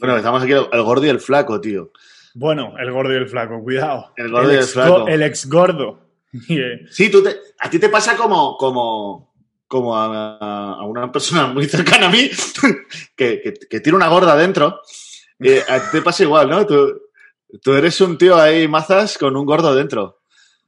[0.00, 1.92] Bueno, estamos aquí el, el gordo y el flaco, tío.
[2.34, 4.12] Bueno, el gordo y el flaco, cuidado.
[4.16, 5.08] El gordo y el flaco.
[5.08, 6.00] El ex gordo.
[6.50, 9.32] Eh, Sí, tú te, a ti te pasa como, como,
[9.66, 12.28] como a, a una persona muy cercana a mí
[13.16, 14.82] que, que, que tiene una gorda dentro.
[15.40, 16.66] Eh, a ti te pasa igual, ¿no?
[16.66, 17.00] Tú,
[17.62, 20.20] tú eres un tío ahí, mazas, con un gordo dentro.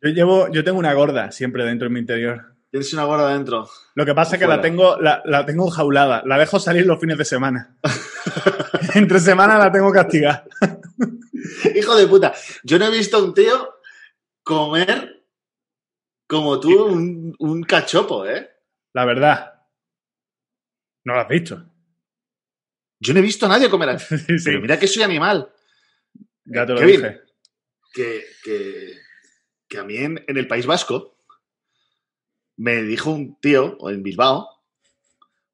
[0.02, 2.54] Yo llevo, yo tengo una gorda siempre dentro de mi interior.
[2.70, 3.68] Tienes una gorda dentro.
[3.94, 4.56] Lo que pasa es que Fuera.
[4.56, 6.22] la tengo, la, la tengo enjaulada.
[6.24, 7.76] La dejo salir los fines de semana.
[8.94, 10.44] Entre semana la tengo castigada.
[11.74, 12.32] Hijo de puta.
[12.62, 13.74] Yo no he visto a un tío
[14.44, 15.24] comer
[16.28, 18.48] como tú un, un cachopo, ¿eh?
[18.92, 19.54] La verdad.
[21.04, 21.64] No lo has visto.
[23.00, 24.16] Yo no he visto a nadie comer así.
[24.18, 24.44] Sí, sí.
[24.44, 25.52] Pero mira que soy animal.
[26.44, 27.20] Ya te lo Kevin, dije.
[27.92, 28.94] que, que,
[29.68, 31.16] que a mí en, en el País Vasco
[32.60, 34.46] me dijo un tío, en Bilbao,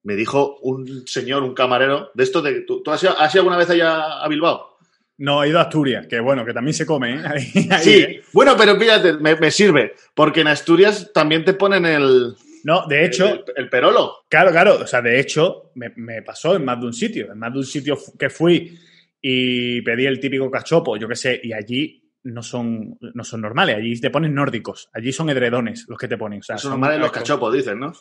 [0.03, 2.63] me dijo un señor, un camarero, de esto de...
[2.63, 4.77] ¿Tú, tú has, ido, has ido alguna vez allá a Bilbao?
[5.19, 7.23] No, he ido a Asturias, que bueno, que también se come, ¿eh?
[7.25, 8.23] Ahí- ahí, sí, ¿eh?
[8.33, 13.05] bueno, pero fíjate, me, me sirve, porque en Asturias también te ponen el, No, de
[13.05, 14.25] hecho, el, el perolo.
[14.29, 14.79] Claro, claro.
[14.83, 17.33] O sea, de hecho, me, me pasó en más de un sitio.
[17.33, 18.79] En más de un sitio que fui
[19.23, 23.77] y pedí el típico cachopo, yo qué sé, y allí no son, no son normales.
[23.77, 24.89] Allí te ponen nórdicos.
[24.93, 26.41] Allí son edredones los que te ponen.
[26.41, 27.93] O sea, Son normales los cachopos, dicen, ¿no?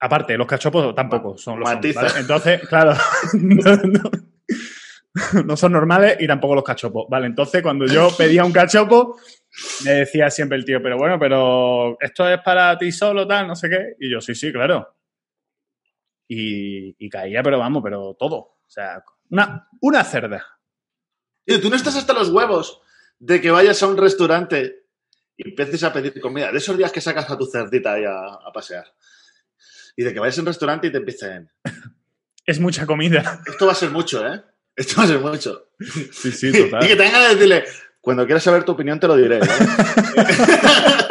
[0.00, 1.80] Aparte, los cachopos tampoco son los son.
[2.16, 2.94] Entonces, claro.
[3.34, 4.10] no, no-
[5.44, 7.06] no son normales y tampoco los cachopos.
[7.08, 9.18] Vale, entonces cuando yo pedía un cachopo,
[9.84, 13.56] me decía siempre el tío, pero bueno, pero esto es para ti solo, tal, no
[13.56, 13.96] sé qué.
[13.98, 14.94] Y yo, sí, sí, claro.
[16.28, 18.36] Y, y caía, pero vamos, pero todo.
[18.36, 20.44] O sea, una, una cerda.
[21.44, 22.82] Tío, tú no estás hasta los huevos
[23.18, 24.84] de que vayas a un restaurante
[25.36, 26.50] y empieces a pedir comida.
[26.52, 28.86] De esos días que sacas a tu cerdita ahí a, a pasear.
[29.96, 31.50] Y de que vayas a un restaurante y te empiecen.
[32.46, 33.42] Es mucha comida.
[33.46, 34.42] Esto va a ser mucho, ¿eh?
[34.74, 35.70] Esto va a ser mucho.
[36.12, 37.64] Sí, sí, y que tengan que decirle,
[38.00, 39.40] cuando quieras saber tu opinión te lo diré.
[39.40, 39.52] ¿vale?".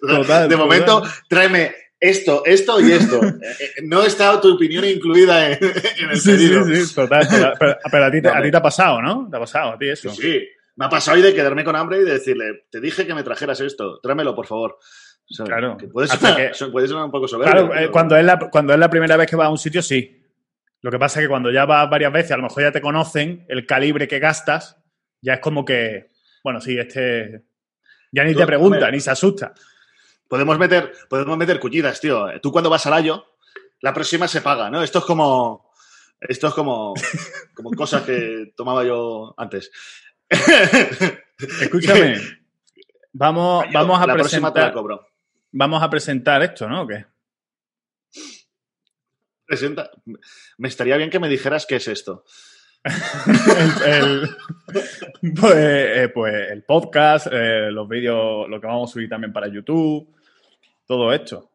[0.00, 0.58] Total, de total.
[0.58, 3.20] momento, tráeme esto, esto y esto.
[3.42, 5.58] Eh, eh, No está tu opinión incluida en,
[5.98, 6.64] en el Sí, pedido.
[6.66, 7.26] sí, sí, total.
[7.28, 7.54] total.
[7.58, 9.28] Pero, pero a, ti te, a ti te ha pasado, ¿no?
[9.30, 10.10] Te ha pasado a ti eso.
[10.10, 10.40] sí.
[10.74, 13.22] Me ha pasado hoy de quedarme con hambre y de decirle, te dije que me
[13.22, 14.78] trajeras esto, tráemelo, por favor.
[15.30, 15.76] O sea, Claro.
[15.76, 17.52] Que puede, Hasta sonar, que- puede sonar un poco soberbio.
[17.52, 19.58] Claro, eh, pero- cuando es, la, cuando es la primera vez que vas a un
[19.58, 20.18] sitio, sí.
[20.80, 22.80] Lo que pasa es que cuando ya vas varias veces, a lo mejor ya te
[22.80, 24.78] conocen, el calibre que gastas,
[25.20, 26.08] ya es como que,
[26.42, 27.42] bueno, sí, este
[28.10, 29.52] ya ni te pregunta, ni se asusta.
[30.32, 32.26] Podemos meter, podemos meter cuchillas, tío.
[32.40, 33.26] Tú cuando vas al ayo,
[33.82, 34.82] la próxima se paga, ¿no?
[34.82, 35.70] Esto es como.
[36.18, 36.94] Esto es como,
[37.54, 39.70] como cosas que tomaba yo antes.
[41.60, 42.18] Escúchame,
[43.12, 45.06] vamos, vamos, a la próxima te la presentar, cobro.
[45.50, 46.84] vamos a presentar esto, ¿no?
[46.84, 47.04] ¿O qué?
[49.44, 49.90] Presenta.
[50.56, 52.24] Me estaría bien que me dijeras qué es esto.
[53.84, 59.10] el, el- pues, eh, pues el podcast, eh, los vídeos, lo que vamos a subir
[59.10, 60.08] también para YouTube,
[60.96, 61.50] todo esto.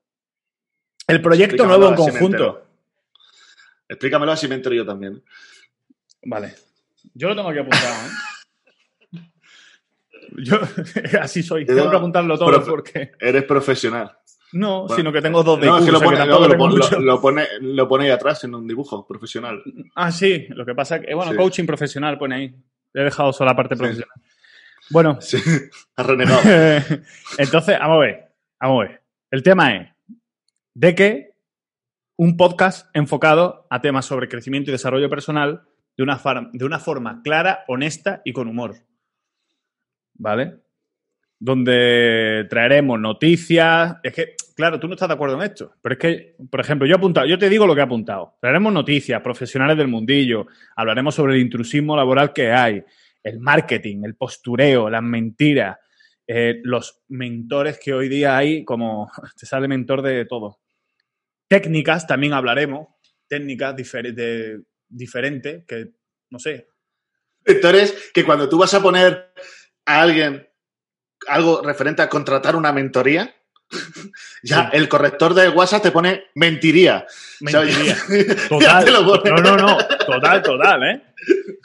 [1.08, 2.64] El proyecto Explícamelo nuevo en conjunto.
[3.88, 5.24] Explícamelo así me entero yo también.
[6.24, 6.56] Vale.
[7.14, 9.20] Yo lo tengo aquí apuntado, ¿eh?
[10.38, 10.60] Yo
[11.22, 11.66] así soy.
[11.66, 13.12] Tengo que apuntarlo todo porque.
[13.20, 14.18] Eres profesional.
[14.54, 16.16] No, Bueno, sino que tengo dos de No, es IQ, que lo o sea, que
[16.18, 17.00] pone, no, lo, pone, mucho.
[17.00, 19.62] lo- lo pone, lo pone ahí atrás en un dibujo profesional.
[19.96, 20.46] Ah, sí.
[20.50, 21.38] Lo que pasa es que, bueno, Sí.
[21.38, 22.56] coaching profesional pone ahí.
[22.94, 23.80] Le he dejado solo la parte Sí.
[23.80, 24.10] profesional.
[24.90, 25.38] Bueno, Sí,
[25.98, 26.40] has renegado.
[27.38, 28.32] entonces, vamos a ver.
[28.62, 29.02] Vamos a ver.
[29.30, 29.90] El tema es
[30.74, 31.32] de que
[32.16, 35.64] un podcast enfocado a temas sobre crecimiento y desarrollo personal
[35.98, 36.22] de una,
[36.54, 38.76] de una forma clara, honesta y con humor.
[40.14, 40.62] ¿Vale?
[41.40, 43.98] Donde traeremos noticias.
[44.02, 46.88] Es que, claro, tú no estás de acuerdo en esto, pero es que, por ejemplo,
[46.88, 48.38] yo he apuntado, yo te digo lo que he apuntado.
[48.40, 52.82] Traeremos noticias, profesionales del mundillo, hablaremos sobre el intrusismo laboral que hay,
[53.24, 55.78] el marketing, el postureo, las mentiras,
[56.28, 60.60] eh, los mentores que hoy día hay, como te sale mentor de todo.
[61.48, 62.88] Técnicas también hablaremos,
[63.28, 65.92] técnicas difer- de- diferentes, que
[66.30, 66.68] no sé.
[67.46, 69.32] Entonces, que cuando tú vas a poner
[69.86, 70.48] a alguien
[71.28, 73.34] algo referente a contratar una mentoría,
[74.44, 74.78] ya Sí.
[74.78, 77.06] el corrector de WhatsApp te pone mentiría.
[77.42, 77.96] Mentiría.
[77.96, 78.28] ¿Sabes?
[78.40, 78.86] Ya Total.
[78.86, 79.30] te lo pone.
[79.32, 79.78] No, no, no.
[80.06, 81.02] Total, total, ¿eh?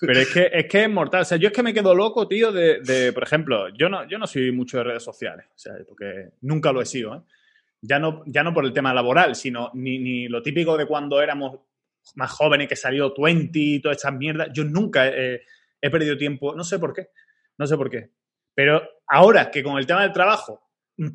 [0.00, 1.22] Pero es que, es que es mortal.
[1.22, 4.18] O sea, yo es que me quedo loco, tío, de, por ejemplo, yo no, yo
[4.18, 5.46] no soy mucho de redes sociales.
[5.48, 7.20] O sea, porque nunca lo he sido, ¿eh?
[7.84, 11.20] Ya no, ya no por el tema laboral, sino ni, ni lo típico de cuando
[11.20, 11.58] éramos
[12.14, 14.50] más jóvenes que salió 20 y todas estas mierdas.
[14.52, 15.40] Yo nunca he
[15.90, 16.54] perdido tiempo.
[16.54, 17.08] No sé por qué.
[17.58, 18.10] No sé por qué.
[18.54, 20.62] Pero ahora que con el tema del trabajo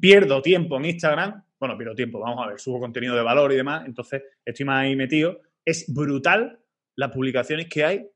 [0.01, 3.55] pierdo tiempo en Instagram, bueno, pierdo tiempo, vamos a ver, subo contenido de valor y
[3.55, 6.61] demás, entonces estoy más ahí metido es brutal
[6.95, 8.09] las publicaciones que hay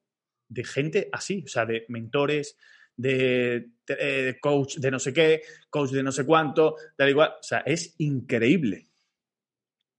[0.51, 2.57] de gente así, o sea, de mentores,
[2.95, 7.29] de, de coach de no sé qué, coach de no sé cuánto, tal igual.
[7.39, 8.89] O sea, es increíble.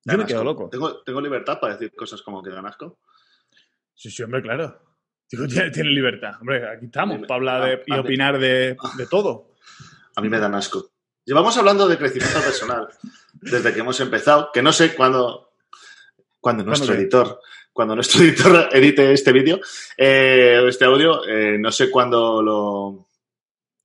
[0.04, 0.68] Yo me quedo loco.
[0.68, 2.98] ¿Tengo, ¿Tengo libertad para decir cosas como que dan asco?
[3.94, 4.80] Sí, sí, hombre, claro.
[5.30, 6.34] Digo, tiene, tiene libertad.
[6.40, 9.52] Hombre, aquí estamos para hablar de, y opinar de, de todo.
[10.16, 10.90] A mí me dan asco.
[11.24, 12.88] Llevamos hablando de crecimiento personal
[13.32, 15.41] desde que hemos empezado, que no sé cuándo,
[16.42, 17.40] cuando nuestro editor,
[17.72, 19.60] cuando nuestro editor edite este vídeo,
[19.96, 23.08] eh, este audio, eh, no sé cuándo lo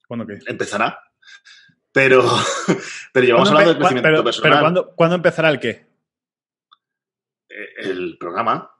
[0.07, 0.39] ¿Cuándo qué?
[0.47, 0.99] empezará,
[1.91, 2.23] pero,
[3.13, 4.51] pero llevamos ¿Cuándo hablando de crecimiento pero, personal.
[4.51, 5.87] pero ¿cuándo, ¿cuándo empezará el qué?
[7.47, 8.71] Eh, el programa.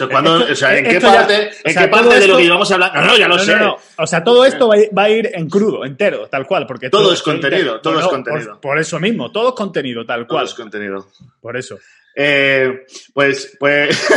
[0.00, 2.00] O sea, ¿cuándo- Esto- o sea, ¿en qué ya- parte, o en sea, qué todo
[2.02, 3.00] parte de lo que llevamos hablando?
[3.00, 3.56] No, no, ya lo No, sé.
[3.56, 3.76] no.
[3.96, 6.66] O sea, todo esto va a ir, va a ir en crudo, entero, tal cual.
[6.66, 8.60] Porque Todo es contenido, todo es contenido.
[8.60, 10.44] Por, eso mismo, todo es contenido, tal Todo cual.
[10.46, 11.08] es contenido.
[11.40, 11.78] Por eso.
[12.20, 12.84] Eh,
[13.14, 14.08] pues, pues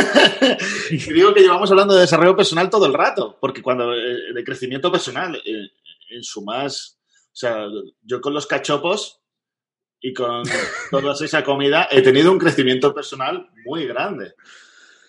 [0.90, 4.44] y digo que llevamos hablando de desarrollo personal todo el rato, porque cuando eh, de
[4.44, 5.68] crecimiento personal, eh,
[6.10, 7.66] en su más, o sea,
[8.02, 9.20] yo con los cachopos
[10.00, 10.42] y con
[10.90, 14.34] toda esa comida he tenido un crecimiento personal muy grande.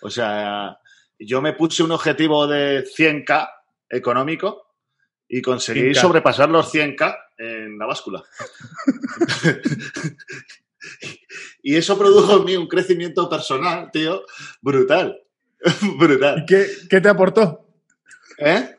[0.04, 0.78] O sea,
[1.18, 3.50] yo me puse un objetivo de 100k
[3.90, 4.76] económico
[5.28, 6.02] y conseguí 100K.
[6.02, 8.24] sobrepasar los 100k en la báscula.
[11.62, 14.24] Y eso produjo en mí un crecimiento personal, tío,
[14.62, 15.18] brutal.
[15.82, 16.44] ¿Y brutal.
[16.46, 17.66] qué, qué te aportó?
[18.38, 18.70] ¿Eh?
[18.70, 18.78] ¿Te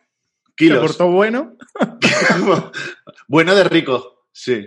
[0.54, 0.78] Kilos.
[0.78, 1.56] aportó bueno?
[3.26, 4.66] bueno de rico, sí.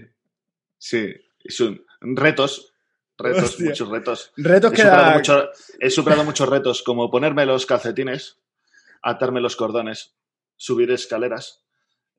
[0.80, 1.13] Sí.
[1.44, 2.74] Es un- retos.
[3.17, 3.69] Retos, Hostia.
[3.69, 4.31] muchos retos.
[4.37, 5.13] Retos He que superado, da...
[5.15, 5.49] mucho-
[5.79, 8.37] he superado muchos retos, como ponerme los calcetines,
[9.01, 10.13] atarme los cordones,
[10.55, 11.63] subir escaleras.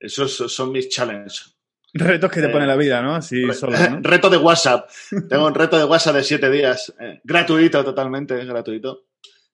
[0.01, 1.55] Esos son mis challenges.
[1.95, 3.15] Retos que te Eh, pone la vida, ¿no?
[3.17, 3.99] Así Re- solo, ¿no?
[4.03, 4.89] Reto de WhatsApp.
[5.29, 6.93] Tengo un reto de WhatsApp de siete días.
[7.01, 9.05] eh, gratuito, totalmente gratuito.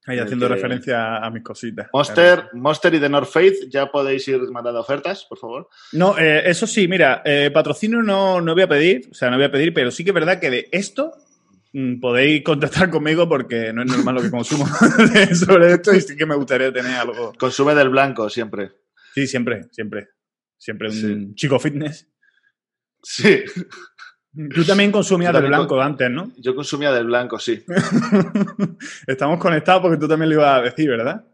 [0.07, 1.89] Ahí el haciendo que- referencia a mis cositas.
[1.93, 5.69] Monster, Monster y The North Face, ya podéis ir mandando ofertas, por favor.
[5.93, 9.37] No, eh, eso sí, mira, eh, patrocinio no, no voy a pedir, o sea, no
[9.37, 11.13] voy a pedir, pero sí que es verdad que de esto
[12.01, 14.67] podéis contactar conmigo porque no es normal lo que consumo
[15.35, 17.33] sobre esto y sí que me gustaría tener algo.
[17.39, 18.73] Consume del blanco siempre.
[19.15, 20.09] Sí, siempre, siempre.
[20.57, 21.35] Siempre un Sí.
[21.35, 22.09] chico fitness.
[23.03, 23.45] Sí,
[24.53, 26.33] Tú también consumías del blanco antes, ¿no?
[26.39, 27.65] yo consumía del blanco, sí.
[29.07, 31.25] Estamos conectados porque tú también lo ibas a decir, ¿verdad?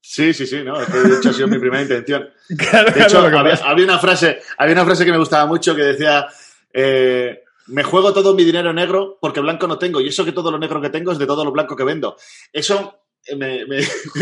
[0.00, 2.28] Sí, sí, sí, no, de hecho ha sido mi primera intención.
[2.56, 6.26] Claro, De hecho, había una frase, había una frase que me gustaba mucho que decía
[6.72, 10.50] eh, me juego todo mi dinero negro porque blanco no tengo, y eso que todo
[10.50, 12.16] lo negro que tengo es de todo lo blanco que vendo.
[12.52, 13.78] Eso eh, me,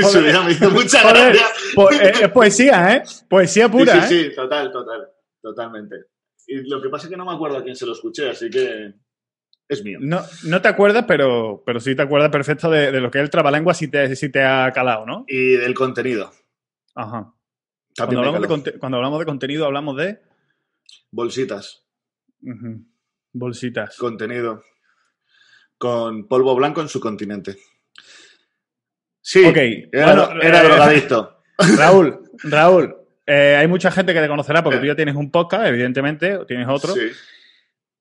[0.51, 1.37] hizo mucha Joder,
[1.75, 3.03] po- eh, es poesía, ¿eh?
[3.29, 4.29] Poesía pura, sí, ¿eh?
[4.31, 5.09] sí, total, total,
[5.43, 5.97] totalmente.
[6.47, 8.51] Y lo que pasa es que no me acuerdo a quién se lo escuché, así
[8.51, 8.93] que
[9.69, 9.99] es mío.
[10.01, 13.25] No, no te acuerdas, pero, pero sí te acuerdas perfecto de, de lo que es
[13.25, 15.25] el trabalengua si te, si te ha calado, ¿no?
[15.27, 16.31] Y del contenido.
[16.95, 17.33] Ajá.
[17.97, 20.21] Cuando hablamos, de cuando hablamos de contenido, hablamos de
[21.11, 21.85] Bolsitas,
[22.43, 22.85] ujú,
[23.35, 23.97] bolsitas.
[23.99, 24.63] contenido.
[25.77, 27.57] Con polvo blanco en su continente.
[29.21, 29.57] Sí, Ok,
[29.93, 31.43] era, bueno, era eh, drogadicto.
[31.79, 32.95] Raúl, Raúl,
[33.27, 34.81] eh, hay mucha gente que te conocerá porque Eh.
[34.81, 37.11] tú ya tienes un podcast, evidentemente, o tienes otro, Sí.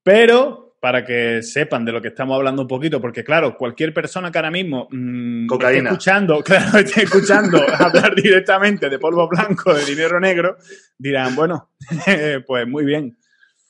[0.03, 4.29] pero para que sepan de lo que estamos hablando un poquito, porque claro, cualquier persona
[4.31, 5.89] que ahora mismo mm, esté Cocaína.
[5.91, 10.57] escuchando, claro, esté escuchando hablar directamente de polvo blanco, de dinero negro,
[10.97, 11.71] dirán, bueno,
[12.45, 13.17] pues muy bien.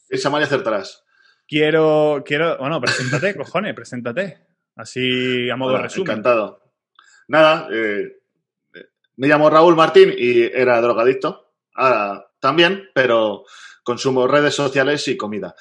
[0.10, 1.02] Esa mal acertarás.
[1.53, 4.39] Quiero, quiero, bueno, preséntate, cojones, preséntate.
[4.75, 6.10] Así a modo Hola, resumen.
[6.10, 6.63] Encantado.
[7.27, 8.22] Nada, eh,
[8.74, 8.86] eh,
[9.17, 11.51] me llamo Raúl Martín y era drogadicto.
[11.75, 13.43] Ahora también, pero
[13.83, 15.53] consumo redes sociales y comida.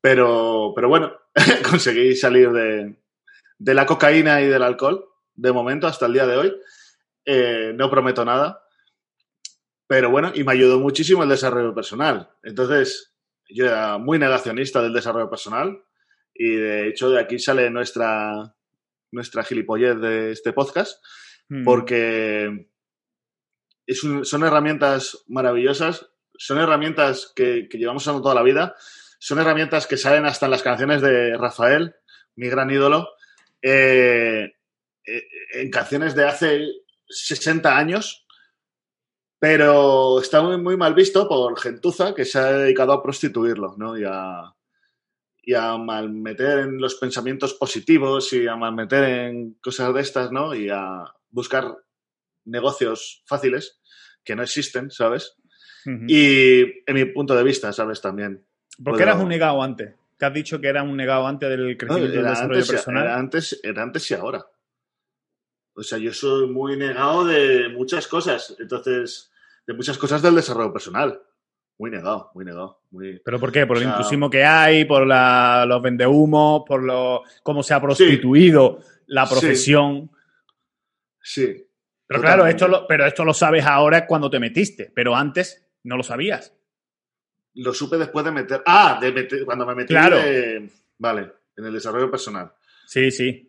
[0.00, 1.12] Pero, pero bueno,
[1.70, 2.98] conseguí salir de,
[3.56, 6.56] de la cocaína y del alcohol, de momento, hasta el día de hoy.
[7.24, 8.64] Eh, no prometo nada.
[9.86, 12.30] Pero bueno, y me ayudó muchísimo el desarrollo personal.
[12.42, 13.15] Entonces,
[13.48, 15.82] yo era muy negacionista del desarrollo personal
[16.34, 18.54] y de hecho de aquí sale nuestra,
[19.12, 21.02] nuestra gilipollez de este podcast
[21.48, 21.64] Mm.
[21.64, 22.68] porque
[23.86, 28.74] es un- son herramientas maravillosas, son herramientas que, que llevamos usando toda la vida,
[29.20, 31.94] son herramientas que salen hasta en las canciones de Rafael,
[32.34, 33.08] mi gran ídolo,
[33.62, 34.54] eh,
[35.06, 35.22] eh,
[35.54, 36.66] en canciones de hace
[37.08, 38.25] 60 años,
[39.38, 43.96] pero está muy, muy mal visto por gentuza que se ha dedicado a prostituirlo, ¿no?
[43.98, 44.52] Y a,
[45.42, 50.54] y a malmeter en los pensamientos positivos y a malmeter en cosas de estas, ¿no?
[50.54, 51.76] Y a buscar
[52.44, 53.80] negocios fáciles
[54.24, 55.36] que no existen, ¿sabes?
[55.84, 56.04] Ujú.
[56.08, 58.00] Y en mi punto de vista, ¿sabes?
[58.00, 58.44] También.
[58.82, 59.94] ¿Por qué puedo- eras un negado antes?
[60.18, 62.54] Que has dicho que eras un negado antes del No, crecimiento y del era, desarrollo
[62.60, 63.02] antes, personal.
[63.04, 64.46] era, antes, era antes y ahora.
[65.76, 68.56] O sea, yo soy muy negado de muchas cosas.
[68.58, 69.30] Entonces,
[69.66, 71.20] de muchas cosas del desarrollo personal.
[71.78, 72.80] Muy negado, muy negado.
[72.90, 73.20] Muy...
[73.22, 73.66] ¿Pero por qué?
[73.66, 74.86] ¿Por O el intrusismo que hay?
[74.86, 76.62] ¿Por la- los vendehumos?
[76.66, 80.10] ¿Por lo, cómo se ha prostituido la profesión?
[81.22, 81.62] Sí.
[82.06, 85.96] Pero claro, esto lo, pero esto lo sabes ahora cuando te metiste, pero antes no
[85.96, 86.54] lo sabías.
[87.54, 88.62] Lo supe después de meter.
[88.64, 89.88] Ah, de meter, cuando me metí.
[89.92, 90.16] Claro.
[90.16, 92.52] de- Vale, en el desarrollo personal.
[92.86, 93.45] Sí, sí.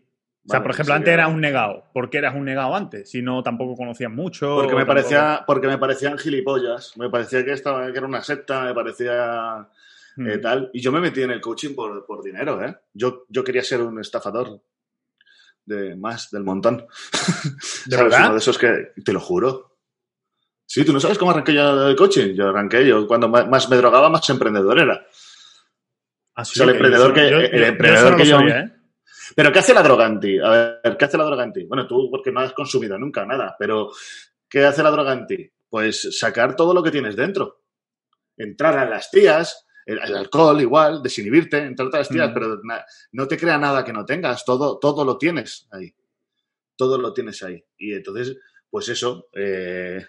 [0.47, 1.83] O sea, Vale, por ejemplo, sí, antes eras un negado.
[1.93, 3.09] ¿Por qué eras un negado antes?
[3.11, 4.55] Si no, tampoco conocías mucho.
[4.55, 6.95] Porque me, tampoco- parecía, porque me parecían gilipollas.
[6.97, 9.67] Me parecía que, estaba, que era una secta, me parecía
[10.15, 10.27] Mm.
[10.29, 10.69] eh, tal.
[10.73, 12.75] Y yo me metí en el coaching por, por dinero, ¿eh?
[12.93, 14.61] Yo, yo quería ser un estafador
[15.65, 16.87] de más del montón.
[17.85, 18.21] ¿De verdad?
[18.25, 19.77] Uno de esos que, te lo juro.
[20.65, 22.33] Sí, tú no sabes cómo arranqué yo del coaching.
[22.35, 25.05] Yo arranqué, yo cuando más me drogaba, más emprendedor era.
[26.35, 28.17] Así O sea, el que emprendedor yo- que- yo- el yo- yo emprendedor eso no
[28.17, 28.73] que lo yo- sabía, ¿eh?
[29.35, 30.39] Pero ¿qué hace la droga en ti?
[30.39, 30.49] A
[30.83, 31.63] ver, ¿qué hace la droga en ti?
[31.65, 33.91] Bueno, tú porque no has consumido nunca nada, pero
[34.49, 35.51] ¿qué hace la droga en ti?
[35.69, 37.61] Pues sacar todo lo que tienes dentro.
[38.37, 42.85] Entrar a las tías, el, el alcohol igual, desinhibirte, entrar a las tías, pero na-
[43.13, 45.93] no te crea nada que no tengas, todo, todo lo tienes ahí.
[46.75, 47.63] Todo lo tienes ahí.
[47.77, 48.37] Y entonces,
[48.69, 50.05] pues eso, eh,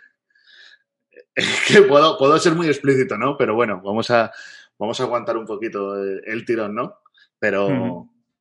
[1.68, 3.36] que puedo, puedo ser muy explícito, ¿no?
[3.36, 4.32] Pero bueno, vamos a,
[4.78, 6.98] vamos a aguantar un poquito el, el tirón, ¿no?
[7.38, 7.68] Pero.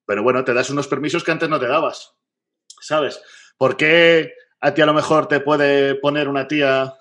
[0.08, 2.16] Pero bueno, te das unos permisos que antes no te dabas,
[2.82, 3.22] ¿sabes?
[3.58, 6.96] ¿Por qué a ti a lo mejor te puede poner una tía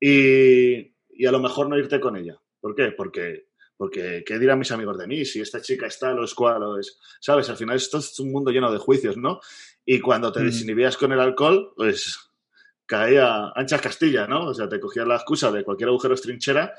[0.00, 2.36] y, y a lo mejor no irte con ella?
[2.60, 2.92] ¿Por qué?
[2.92, 5.24] Porque, porque ¿qué dirán mis amigos de mí?
[5.24, 6.98] Si esta chica está, lo es cual, o es...
[7.20, 7.48] ¿Sabes?
[7.50, 9.40] Al final esto es un mundo lleno de juicios, ¿no?
[9.84, 10.44] Y cuando te Mm.
[10.46, 12.18] desinhibías con el alcohol, pues
[12.86, 14.46] caía anchas Castilla, ¿no?
[14.48, 16.72] O sea, te cogías la excusa de cualquier agujero es trinchera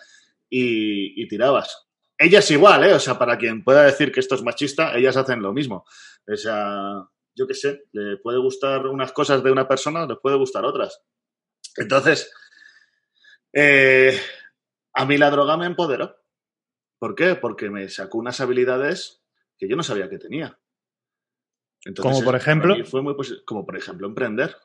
[0.49, 1.84] y, y tirabas.
[2.17, 2.93] Ellas igual, ¿eh?
[2.93, 5.85] O sea, para quien pueda decir que esto es machista, ellas hacen lo mismo.
[6.27, 10.37] O sea, yo qué sé, le puede gustar unas cosas de una persona, les puede
[10.37, 11.01] gustar otras.
[11.75, 12.31] Entonces,
[13.53, 14.17] eh,
[14.93, 16.15] a mí la droga me empoderó.
[16.99, 17.35] ¿Por qué?
[17.35, 19.21] Porque me sacó unas habilidades
[19.57, 20.57] que yo no sabía que tenía.
[22.01, 22.75] Como por ejemplo?
[22.85, 24.55] fue muy como por ejemplo emprender.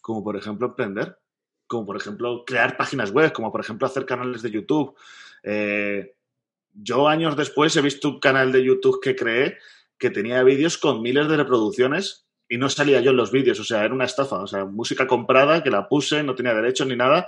[0.00, 1.18] Como por ejemplo emprender.
[1.66, 3.32] Como por ejemplo crear páginas web.
[3.32, 4.96] Como por ejemplo hacer canales de YouTube.
[5.44, 6.16] Eh,
[6.72, 9.58] yo años después he visto un canal de YouTube que creé
[9.98, 13.64] que tenía vídeos con miles de reproducciones y no salía yo en los vídeos, o
[13.64, 16.96] sea, era una estafa, o sea, música comprada que la puse, no tenía derechos ni
[16.96, 17.26] nada.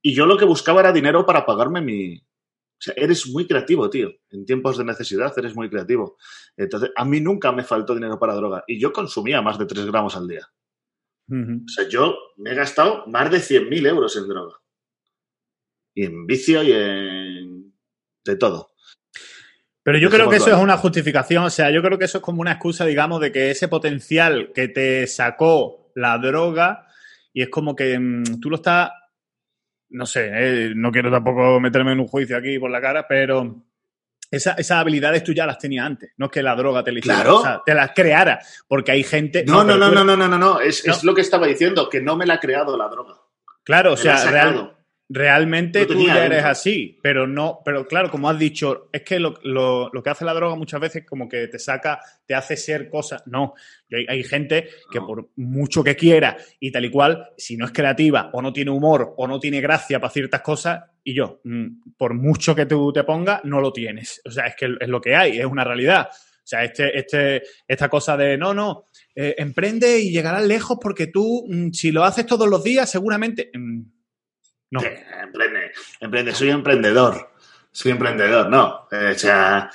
[0.00, 2.16] Y yo lo que buscaba era dinero para pagarme mi...
[2.16, 4.10] O sea, eres muy creativo, tío.
[4.30, 6.16] En tiempos de necesidad eres muy creativo.
[6.56, 8.62] Entonces, a mí nunca me faltó dinero para droga.
[8.68, 10.48] Y yo consumía más de 3 gramos al día.
[11.30, 14.56] O sea, yo me he gastado más de 100.000 euros en droga.
[15.94, 17.27] Y en vicio y en...
[18.28, 18.72] de todo.
[19.82, 22.24] Pero yo creo que eso es una justificación, o sea, yo creo que eso es
[22.24, 26.86] como una excusa, digamos, de que ese potencial que te sacó la droga
[27.32, 28.90] y es como que mm, tú lo estás,
[29.90, 33.64] no sé, eh, no quiero tampoco meterme en un juicio aquí por la cara, pero
[34.30, 37.36] esa- esas habilidades tú ya las tenías antes, no es que la droga te Claro.
[37.38, 39.42] o sea, te las creara, porque hay gente...
[39.46, 40.60] No, no, no, no, eres- no, no, no, no.
[40.60, 40.92] Es, No.
[40.92, 43.14] es lo que estaba diciendo, que no me la ha creado la droga.
[43.64, 44.77] Claro, o Me sea, real- sacado.
[45.08, 49.34] Realmente tú ya eres así, pero no, pero claro, como has dicho, es que lo,
[49.42, 52.88] lo- lo que hace la droga muchas veces como que te saca, te hace ser
[52.90, 53.22] cosas.
[53.26, 53.54] No,
[53.90, 55.06] hay, hay gente que No.
[55.06, 58.70] por mucho que quiera y tal y cual, si no es creativa o no tiene
[58.70, 62.92] humor o no tiene gracia para ciertas cosas, y yo, mm, por mucho que tú
[62.92, 64.20] te pongas, no lo tienes.
[64.26, 66.08] O sea, es que es lo que hay, es una realidad.
[66.10, 71.06] O sea, este, este, esta cosa de no, no, eh, emprende y llegarás lejos porque
[71.06, 73.50] tú, mm, si lo haces todos los días, seguramente.
[73.54, 73.80] mm,
[74.70, 74.80] no.
[74.82, 77.30] Eh, Emprende, emprende, soy emprendedor.
[77.70, 78.88] Soy emprendedor, no.
[78.90, 79.70] Eh, o sea,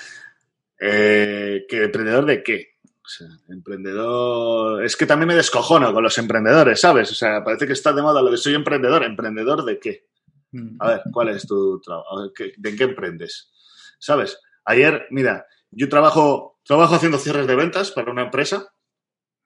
[0.80, 2.78] eh, ¿que ¿emprendedor de qué?
[2.84, 4.84] O sea, emprendedor.
[4.84, 7.12] Es que también me descojono con los emprendedores, ¿sabes?
[7.12, 9.04] O sea, parece que está de moda lo de soy emprendedor.
[9.04, 10.08] ¿Emprendedor de qué?
[10.52, 10.78] Mm.
[10.80, 12.18] A ver, ¿cuál es tu trabajo?
[12.18, 13.52] A ver, ¿qué- ¿De qué emprendes?
[14.00, 14.40] ¿Sabes?
[14.66, 18.68] Ayer, mira, yo trabajo, trabajo haciendo cierres de ventas para una empresa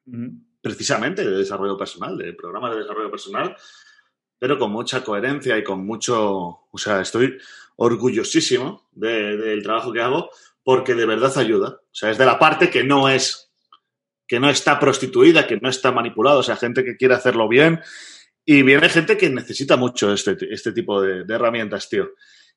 [0.06, 0.40] Mm.
[0.62, 3.56] precisamente de desarrollo personal, de programas de desarrollo personal,
[4.40, 6.20] pero con mucha coherencia y con mucho,
[6.72, 7.38] o sea, estoy
[7.76, 10.30] orgullosísimo de- del trabajo que hago
[10.64, 11.70] porque de verdad ayuda.
[11.70, 13.52] O sea, es de la parte que no es,
[14.28, 17.80] que no está prostituida, que no está manipulada, o sea, gente que quiere hacerlo bien
[18.46, 22.10] y viene gente que necesita mucho este, este tipo de, de herramientas, tío.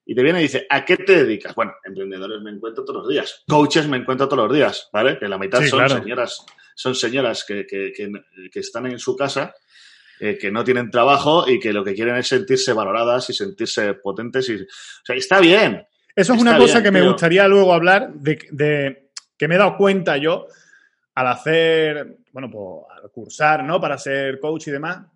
[0.05, 1.55] Y te viene y dice, ¿a qué te dedicas?
[1.55, 5.19] Bueno, emprendedores me encuentro todos los días, coaches me encuentro todos los días, ¿vale?
[5.19, 6.03] Que la mitad Sí, son claro.
[6.03, 6.45] señoras,
[6.75, 8.11] son señoras que, que- que-
[8.51, 9.55] que están en su casa,
[10.21, 13.95] eh, que no tienen trabajo y que lo que quieren es sentirse valoradas y sentirse
[13.95, 14.49] potentes.
[14.49, 14.67] Y, o
[15.05, 15.87] sea, está bien.
[16.15, 19.59] Eso es una cosa bien, que me gustaría luego hablar de, de- que me he
[19.59, 20.47] dado cuenta yo
[21.15, 23.81] al hacer, bueno, pues al cursar, ¿no?
[23.81, 25.07] Para ser coach y demás.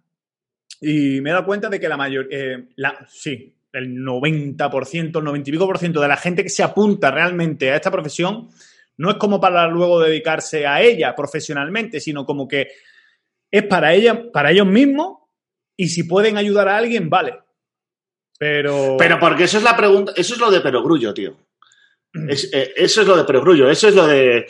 [0.81, 5.25] Y me he dado cuenta de que la mayor, eh, la, sí, el 90%, el
[5.25, 8.49] 90 y pico por ciento de la gente que se apunta realmente a esta profesión
[8.97, 12.69] no es como para luego dedicarse a ella profesionalmente, sino como que
[13.55, 15.19] es para ella, para ellos mismos
[15.77, 17.39] y si pueden ayudar a alguien, vale.
[18.37, 18.97] Pero.
[18.99, 21.37] Pero porque eso es la pregunta, eso es lo de perogrullo, tío.
[22.13, 24.47] Eh, eso es lo de perogrullo, eso es lo de.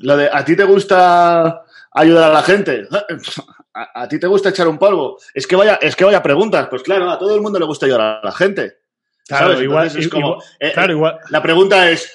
[0.00, 2.86] Lo de ¿a ti te gusta ayudar a la gente?
[3.72, 5.18] ¿A, ti te gusta echar un polvo?
[5.32, 6.68] Es que vaya, es que vaya preguntas.
[6.68, 8.82] Pues claro, a todo el mundo le gusta ayudar a la gente.
[9.26, 11.18] Claro, igual, es como, eh, claro, igual.
[11.30, 12.14] La pregunta es: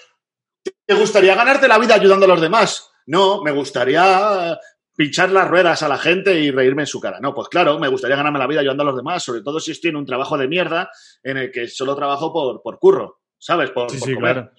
[0.85, 2.91] ¿te gustaría ganarte la vida ayudando a los demás?
[3.07, 4.59] No, me gustaría
[4.99, 7.21] pinchar las ruedas a la gente y reírme en su cara.
[7.21, 9.71] No, pues claro, me gustaría ganarme la vida ayudando a los demás, sobre todo si
[9.71, 10.91] estoy en un trabajo de mierda
[11.23, 13.71] en el que solo trabajo por, por curro, ¿sabes?
[13.71, 14.33] Por, sí, comer.
[14.33, 14.51] Claro.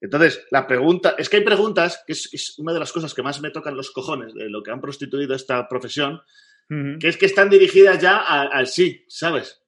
[0.00, 3.40] Entonces, la pregunta, es que hay preguntas, que es, una de las cosas que más
[3.40, 6.20] me tocan los cojones de lo que han prostituido esta profesión,
[6.68, 9.62] que es que están dirigidas ya al sí, ¿sabes?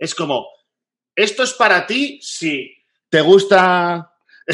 [0.00, 0.48] Es como,
[1.14, 2.74] esto es para ti si
[3.08, 4.14] te gusta...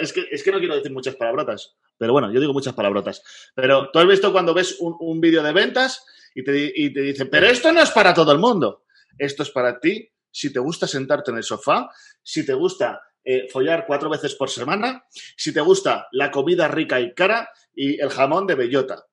[0.00, 1.76] es, que, es que no quiero decir muchas palabrotas.
[2.02, 3.22] Pero bueno, yo digo muchas palabrotas.
[3.54, 6.04] Pero tú has visto cuando ves un, vídeo de ventas
[6.34, 8.82] y te, y te dicen, pero esto no es para todo el mundo.
[9.16, 11.90] Esto es para ti si te gusta sentarte en el sofá,
[12.20, 15.04] si te gusta eh, follar cuatro veces por semana,
[15.36, 19.06] si te gusta la comida rica y cara y el jamón de bellota.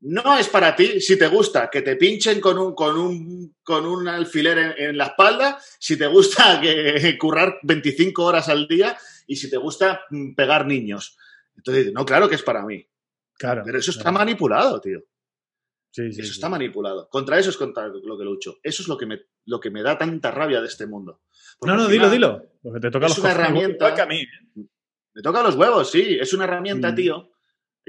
[0.00, 3.86] No es para ti si te gusta que te pinchen con un, con un, con
[3.86, 8.98] un alfiler en, en la espalda, si te gusta que, currar 25 horas al día
[9.28, 11.16] y si te gusta mm, pegar niños.
[11.56, 12.86] Entonces, no, claro que es para mí.
[13.38, 13.62] Claro.
[13.64, 15.00] Pero eso está manipulado, tío.
[15.90, 16.36] Sí, sí, eso sí.
[16.38, 17.08] está manipulado.
[17.10, 18.56] Contra eso es contra lo que lucho.
[18.62, 21.22] Eso es lo que me, lo que me da tanta rabia de este mundo.
[21.58, 22.42] Porque no, no, dilo, dilo.
[22.62, 24.02] Porque te toca es los una herramienta.
[24.02, 24.20] a mí.
[24.22, 24.64] ¿eh?
[25.14, 26.16] Me toca los huevos, sí.
[26.18, 26.94] Es una herramienta, Mm.
[26.94, 27.30] tío.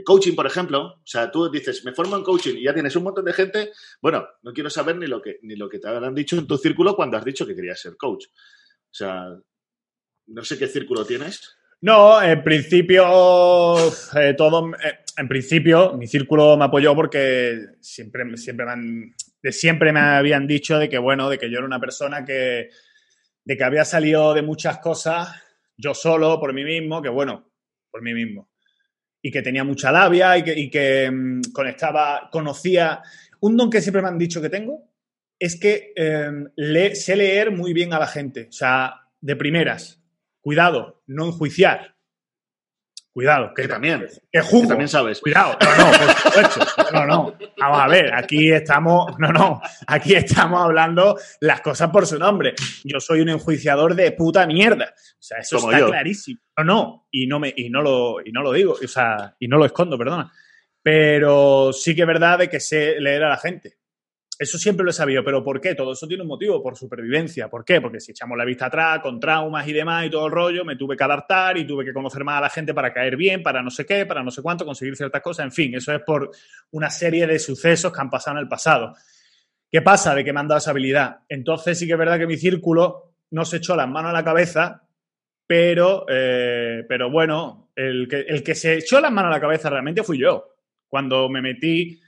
[0.03, 0.82] Coaching, por ejemplo.
[0.96, 3.72] O sea, tú dices, me formo en coaching y ya tienes un montón de gente.
[4.01, 6.58] Bueno, no quiero saber ni lo que, ni lo que te habrán dicho en tu
[6.58, 8.26] círculo cuando has dicho que querías ser coach.
[8.28, 9.28] O sea,
[10.28, 11.56] no sé qué círculo tienes.
[11.88, 13.04] No, en principio,
[14.15, 19.52] eh, todo, eh, en principio, mi círculo me apoyó porque siempre, siempre me han, de
[19.52, 22.69] siempre me habían dicho de que, bueno, de que yo era una persona que,
[23.46, 25.30] de que había salido de muchas cosas
[25.78, 27.52] yo solo, por mí mismo, que bueno,
[27.91, 28.50] por mí mismo.
[29.22, 33.02] Y que tenía mucha labia y que, y que mm, conectaba, conocía.
[33.41, 34.91] Un don que siempre me han dicho que tengo
[35.39, 38.48] es que eh, le- sé leer muy bien a la gente.
[38.50, 40.03] O sea, de primeras.
[40.43, 41.95] Cuidado, no enjuiciar.
[43.13, 44.08] Cuidado, que, Que también.
[44.32, 45.21] que Que también sabes.
[45.21, 46.65] Cuidado, no, no, por supuesto.
[46.91, 47.38] No, no.
[47.60, 52.56] Vamos a ver, aquí estamos, no, no, aquí estamos hablando las cosas por su nombre.
[52.84, 54.93] Yo soy un enjuiciador de puta mierda.
[54.95, 55.88] O sea, eso Como está yo.
[55.91, 56.41] clarísimo.
[56.58, 59.47] No, no, y no me, y no lo, y no lo digo, o sea, y
[59.47, 60.29] no lo escondo, perdona.
[60.82, 63.77] Pero sí que es verdad de que sé leer a la gente.
[64.39, 65.76] Eso siempre lo he sabido, pero ¿por qué?
[65.76, 67.50] Todo eso tiene un motivo, por supervivencia.
[67.50, 67.80] ¿Por qué?
[67.80, 70.76] Porque si echamos la vista atrás, con traumas y demás y todo el rollo, me
[70.76, 73.62] tuve que adaptar y tuve que conocer más a la gente para caer bien, para
[73.62, 75.46] no sé qué, para no sé cuánto, conseguir ciertas cosas.
[75.46, 76.32] En fin, eso es por
[76.72, 78.96] una serie de sucesos que han pasado en el pasado.
[79.69, 81.19] ¿Qué pasa de que me han dado esa habilidad?
[81.30, 84.24] Entonces sí que es verdad que mi círculo no se echó las manos a la
[84.24, 84.88] cabeza,
[85.46, 89.69] pero, eh, pero bueno, el que, el que se echó las manos a la cabeza
[89.69, 90.56] realmente fui yo.
[90.88, 92.00] Cuando me metí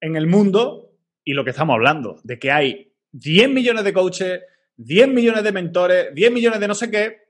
[0.00, 0.93] en el mundo
[1.24, 4.42] y lo que estamos hablando, de que hay 10 millones de coaches,
[4.76, 7.28] 10 millones de mentores, 10 millones de no sé qué,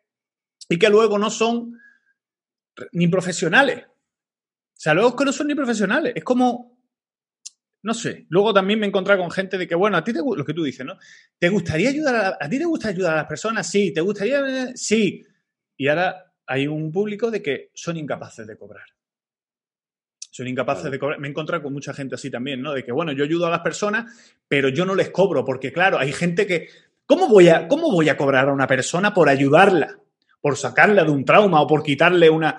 [0.69, 1.79] y que luego no son
[2.93, 3.85] ni profesionales.
[3.87, 6.13] O sea, luego es que no son ni profesionales.
[6.17, 6.79] Es como,
[7.83, 8.27] no sé.
[8.29, 10.55] Luego también me he encontrado con gente de que, bueno, a ti te lo que
[10.55, 10.99] tú dices, ¿no?
[11.39, 13.71] ¿Te gustaría ayudar a, a ti te gusta ayudar a las personas?
[13.71, 13.93] Sí.
[13.93, 14.75] ¿Te gustaría?
[14.75, 15.25] Sí.
[15.77, 18.94] Y ahora hay un público de que son incapaces de cobrar.
[20.35, 21.21] Son incapaces de cobrar.
[21.21, 22.73] Me he encontrado con mucha gente así también, ¿no?
[22.73, 25.97] De que, bueno, yo ayudo a las personas, pero yo no les cobro, porque claro,
[25.97, 26.67] hay gente que.
[27.07, 29.97] ¿Cómo voy a, cómo voy a cobrar a una persona por ayudarla?
[30.41, 32.57] Por sacarla de un trauma o por quitarle una.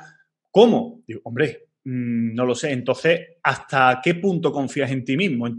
[0.51, 1.01] ¿Cómo?
[1.05, 2.71] Digo, hombre, mm, no lo sé.
[2.71, 5.49] Entonces, ¿hasta qué punto confías en ti mismo?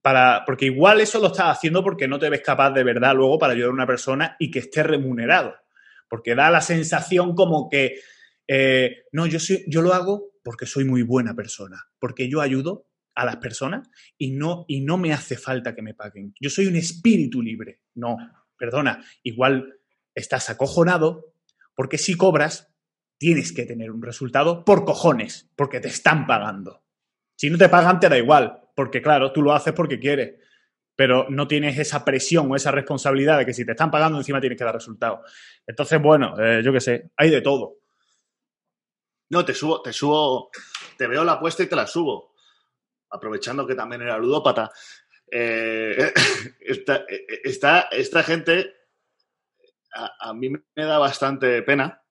[0.00, 3.38] Para, porque igual eso lo estás haciendo porque no te ves capaz de verdad luego
[3.38, 5.54] para ayudar a una persona y que esté remunerado.
[6.08, 7.96] Porque da la sensación como que,
[8.48, 12.86] eh, no, yo, soy, yo lo hago porque soy muy buena persona, porque yo ayudo
[13.16, 16.34] a las personas y no, y no me hace falta que me paguen.
[16.40, 17.80] Yo soy un espíritu libre.
[17.94, 18.16] No,
[18.56, 19.78] perdona, igual
[20.14, 21.34] estás acojonado
[21.74, 22.72] porque si cobras
[23.18, 26.84] tienes que tener un resultado por cojones, porque te están pagando.
[27.36, 30.34] Si no te pagan, te da igual, porque claro, tú lo haces porque quieres,
[30.96, 34.40] pero no tienes esa presión o esa responsabilidad de que si te están pagando, encima
[34.40, 35.20] tienes que dar resultados.
[35.66, 37.78] Entonces, bueno, eh, yo qué sé, hay de todo.
[39.30, 40.50] No, te subo, te subo,
[40.96, 42.34] te veo la apuesta y te la subo.
[43.10, 44.70] Aprovechando que también era ludópata.
[45.30, 46.12] Eh,
[46.60, 48.74] esta, esta, gente
[49.94, 52.02] a, a, mí me da bastante pena.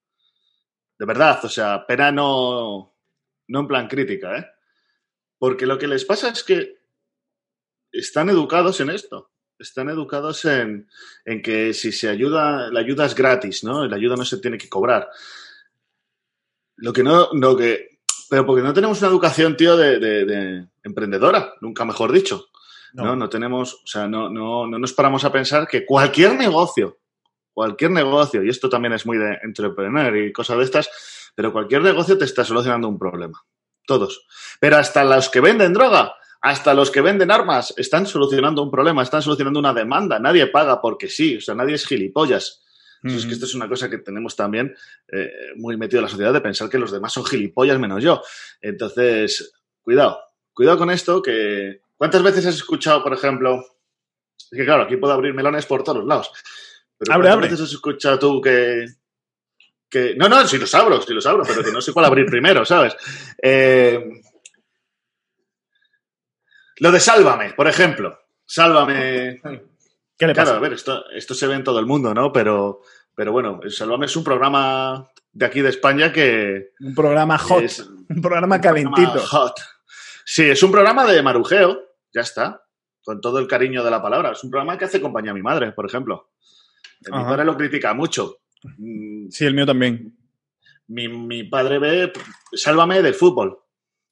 [0.97, 2.95] De verdad, o sea, pena no,
[3.47, 4.45] no en plan crítica, ¿eh?
[5.37, 6.77] Porque lo que les pasa es que
[7.91, 9.31] están educados en esto.
[9.59, 10.89] Están educados en,
[11.25, 13.85] en que si se ayuda, la ayuda es gratis, ¿no?
[13.85, 15.09] La ayuda no se tiene que cobrar.
[16.75, 20.67] Lo que no, lo que, pero porque no tenemos una educación, tío, de, de, de
[20.83, 22.47] emprendedora, nunca mejor dicho.
[22.93, 23.05] No.
[23.05, 26.99] no, no tenemos, o sea, no, no, no nos paramos a pensar que cualquier negocio,
[27.51, 30.89] cualquier negocio, y esto también es muy de entrepreneur y cosas de estas,
[31.35, 33.41] pero cualquier negocio te está solucionando un problema.
[33.85, 34.25] Todos.
[34.59, 39.03] Pero hasta los que venden droga, hasta los que venden armas, están solucionando un problema,
[39.03, 40.19] están solucionando una demanda.
[40.19, 42.62] Nadie paga porque sí, o sea, nadie es gilipollas.
[43.03, 43.15] Mm -hmm.
[43.17, 44.75] Es que esto es una cosa que tenemos también
[45.11, 48.21] eh, muy metido en la sociedad de pensar que los demás son gilipollas menos yo.
[48.61, 50.19] Entonces, cuidado,
[50.53, 51.81] cuidado con esto que...
[51.95, 53.63] ¿Cuántas veces has escuchado, por ejemplo,
[54.37, 56.31] es que claro, aquí puedo abrir melones por todos lados,
[56.97, 57.49] pero abre, ¿cuántas abre.
[57.49, 58.85] veces has escuchado tú que,
[59.89, 60.15] que...
[60.15, 62.65] No, no, si los abro, si los abro, pero que no sé cuál abrir primero,
[62.65, 62.95] ¿sabes?
[63.41, 63.99] Eh...
[66.77, 68.19] Lo de Sálvame, por ejemplo.
[68.45, 69.41] Sálvame.
[70.23, 70.45] ¿Qué le pasa?
[70.45, 72.31] Claro, a ver, esto, esto se ve en todo el mundo, ¿no?
[72.31, 72.81] Pero,
[73.13, 76.71] pero bueno, Sálvame es un programa de aquí de España que.
[76.79, 77.63] Un programa hot.
[77.63, 79.11] Es, un programa calentito.
[79.11, 79.55] Programa hot.
[80.25, 82.63] Sí, es un programa de marujeo, ya está,
[83.03, 84.31] con todo el cariño de la palabra.
[84.31, 86.31] Es un programa que hace compañía a mi madre, por ejemplo.
[87.01, 87.29] Mi Ajá.
[87.29, 88.37] padre lo critica mucho.
[89.29, 90.17] Sí, el mío también.
[90.87, 92.13] Mi, mi padre ve
[92.53, 93.59] Sálvame del fútbol,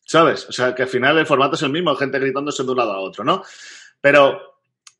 [0.05, 0.47] ¿sabes?
[0.49, 2.91] O sea, que al final el formato es el mismo, gente gritándose de un lado
[2.91, 3.43] a otro, ¿no?
[4.01, 4.50] Pero,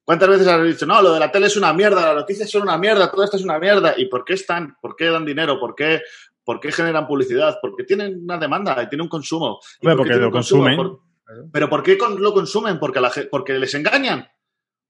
[0.03, 2.63] ¿cuántas veces has dicho, no, lo de la tele es una mierda, las noticias son
[2.63, 3.93] una mierda, todo esto es una mierda?
[3.97, 4.75] ¿Y por qué están?
[4.81, 5.59] ¿Por qué dan dinero?
[5.59, 6.01] ¿Por qué,
[6.43, 7.57] por qué generan publicidad?
[7.61, 9.59] Porque tienen una demanda y tienen un consumo.
[9.81, 10.63] ¿Y Bueno, por qué porque lo consumo?
[10.63, 10.77] consumen.
[10.77, 12.77] Por- ¿Pero por qué lo consumen?
[12.79, 14.27] ¿Porque, la ¿Porque les engañan?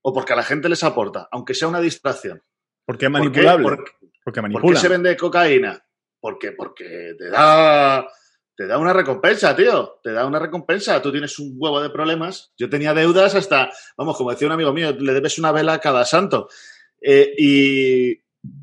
[0.01, 1.27] ¿O porque a la gente les aporta?
[1.31, 2.41] Aunque sea una distracción.
[2.83, 3.43] Porque es ¿Por qué?
[3.43, 3.63] manipulable.
[3.63, 3.77] ¿Por,
[4.23, 5.79] porque ¿Por qué se vende cocaína?
[6.19, 8.07] Porque, porque te da,
[8.61, 9.99] te da una recompensa, tío.
[10.03, 11.01] Te da una recompensa.
[11.01, 12.53] Tú tienes un huevo de problemas.
[12.55, 15.79] Yo tenía deudas hasta, vamos, como decía un amigo mío, le debes una vela a
[15.79, 16.47] cada santo.
[17.01, 18.11] Eh, y,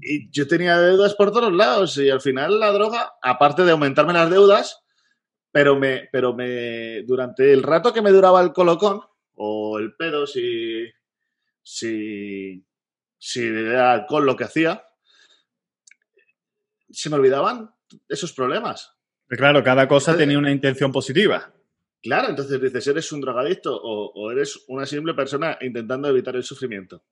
[0.01, 1.99] y yo tenía deudas por todos lados.
[1.99, 4.85] Y al final la droga, aparte de aumentarme las deudas,
[5.51, 9.01] pero me, pero me, durante el rato que me duraba el colocón,
[9.35, 10.85] o el pedo, si,
[11.61, 12.65] si,
[13.19, 14.85] si era alcohol lo que hacía,
[16.89, 17.75] se me olvidaban
[18.09, 18.98] esos problemas.
[19.29, 21.53] Pero Claro, cada cosa tenía una intención positiva.
[22.03, 26.45] Claro, entonces dices, ¿eres un drogadicto o, o eres una simple persona intentando evitar el
[26.45, 27.03] sufrimiento?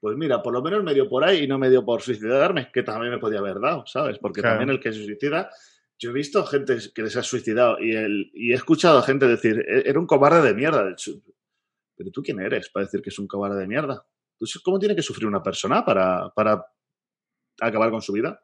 [0.00, 2.70] Pues mira, por lo menos me dio por ahí y no me dio por suicidarme,
[2.72, 4.18] que también me podía haber dado, ¿sabes?
[4.18, 4.58] Porque Claro.
[4.58, 5.50] también el que se suicida,
[5.98, 9.26] yo he visto gente que les ha suicidado y, el, y he escuchado a gente
[9.26, 10.94] decir, "E- era un cobarde de mierda.
[11.96, 14.06] Pero tú quién eres para decir que es un cobarde de mierda?
[14.38, 16.64] ¿Tú sabes ¿Cómo tiene que sufrir una persona para, para
[17.60, 18.40] acabar con su vida?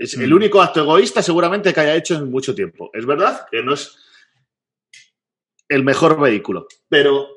[0.00, 0.36] Es el Mm.
[0.36, 2.90] único acto egoísta seguramente que haya hecho en mucho tiempo.
[2.94, 3.98] Es verdad que no es
[5.68, 7.28] el mejor vehículo, pero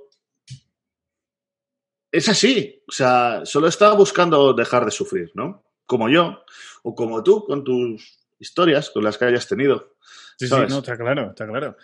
[2.09, 2.81] es así.
[2.87, 5.65] O sea, solo estaba buscando dejar de sufrir, ¿no?
[5.85, 6.43] Como yo,
[6.83, 9.95] o como tú, con tus historias, con las que hayas tenido.
[10.37, 11.75] Sí, sí, no, está claro, está claro.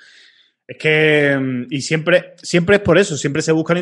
[0.72, 3.74] Es que, mm, y siempre, siempre es por eso, siempre se busca,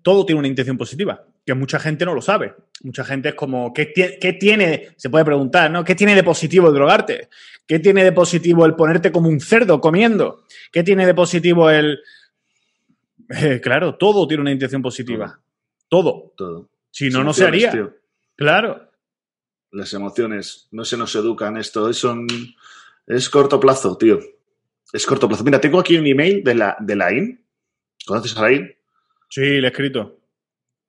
[0.00, 2.54] todo tiene una intención positiva, que mucha gente no lo sabe.
[2.84, 4.90] Mucha gente es como, ¿qué, qué tiene?
[4.96, 5.82] Se puede preguntar, ¿no?
[5.82, 7.30] ¿Qué tiene de positivo el drogarte?
[7.66, 10.44] ¿Qué tiene de positivo el ponerte como un cerdo comiendo?
[10.70, 11.98] ¿Qué tiene de positivo el...
[13.28, 15.40] Eh, claro, todo tiene una intención positiva.
[15.88, 16.32] Todo.
[16.36, 16.68] Todo.
[16.92, 17.72] Si no, no se haría.
[17.72, 17.92] tío.
[18.36, 18.88] Claro.
[19.72, 21.90] Las emociones no se nos educan esto.
[21.90, 22.28] Es, un-
[23.08, 24.20] es corto plazo, tío.
[24.96, 25.44] Es corto plazo.
[25.44, 27.44] Mira, tengo aquí un email de la, de la IN.
[28.06, 28.74] ¿Conoces a la IN?
[29.28, 30.20] Sí, le he escrito.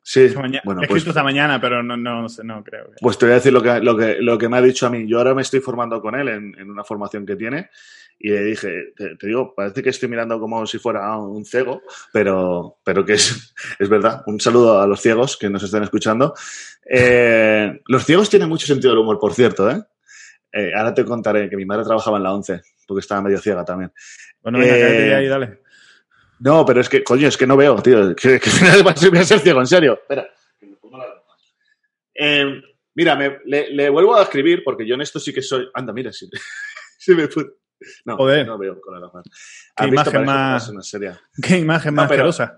[0.01, 0.21] Sí.
[0.21, 2.85] Esta mañana- Bueno, he pues, escrito esta mañana, pero no, no, no sé, no creo.
[2.85, 4.87] que- pues te voy a decir lo que, lo, que, lo que me ha dicho
[4.87, 5.05] a mí.
[5.07, 7.69] Yo ahora me estoy formando con él en, en una formación que tiene
[8.19, 11.81] y le dije, te, te digo, parece que estoy mirando como si fuera un ciego,
[12.13, 14.23] pero, pero que es, es verdad.
[14.27, 16.33] Un saludo a los ciegos que nos estén escuchando.
[16.89, 19.83] Eh, los ciegos tienen mucho sentido del humor, por cierto, ¿eh?
[20.51, 23.63] Eh, ahora te contaré que mi madre trabajaba en la 11, porque estaba medio ciega
[23.65, 23.91] también.
[24.41, 25.61] Bueno, venga, Eh, y dale.
[26.39, 28.15] No, pero es que, coño, es que no veo, tío.
[28.15, 28.49] Que, que
[29.09, 29.93] voy a ser- ciego, en serio.
[29.93, 30.29] Espera.
[30.59, 31.05] que me pongo la.
[32.15, 32.61] Eh,
[32.95, 35.67] mira, me- le, le vuelvo a escribir, porque yo en esto sí que soy.
[35.73, 36.29] Anda, mira, si,
[36.97, 37.53] si me pu-
[38.05, 38.45] No, Joder.
[38.47, 39.23] no veo con las gafas.
[39.75, 41.19] Qué imagen una más- seria.
[41.41, 42.57] Qué imagen No, más asquerosa.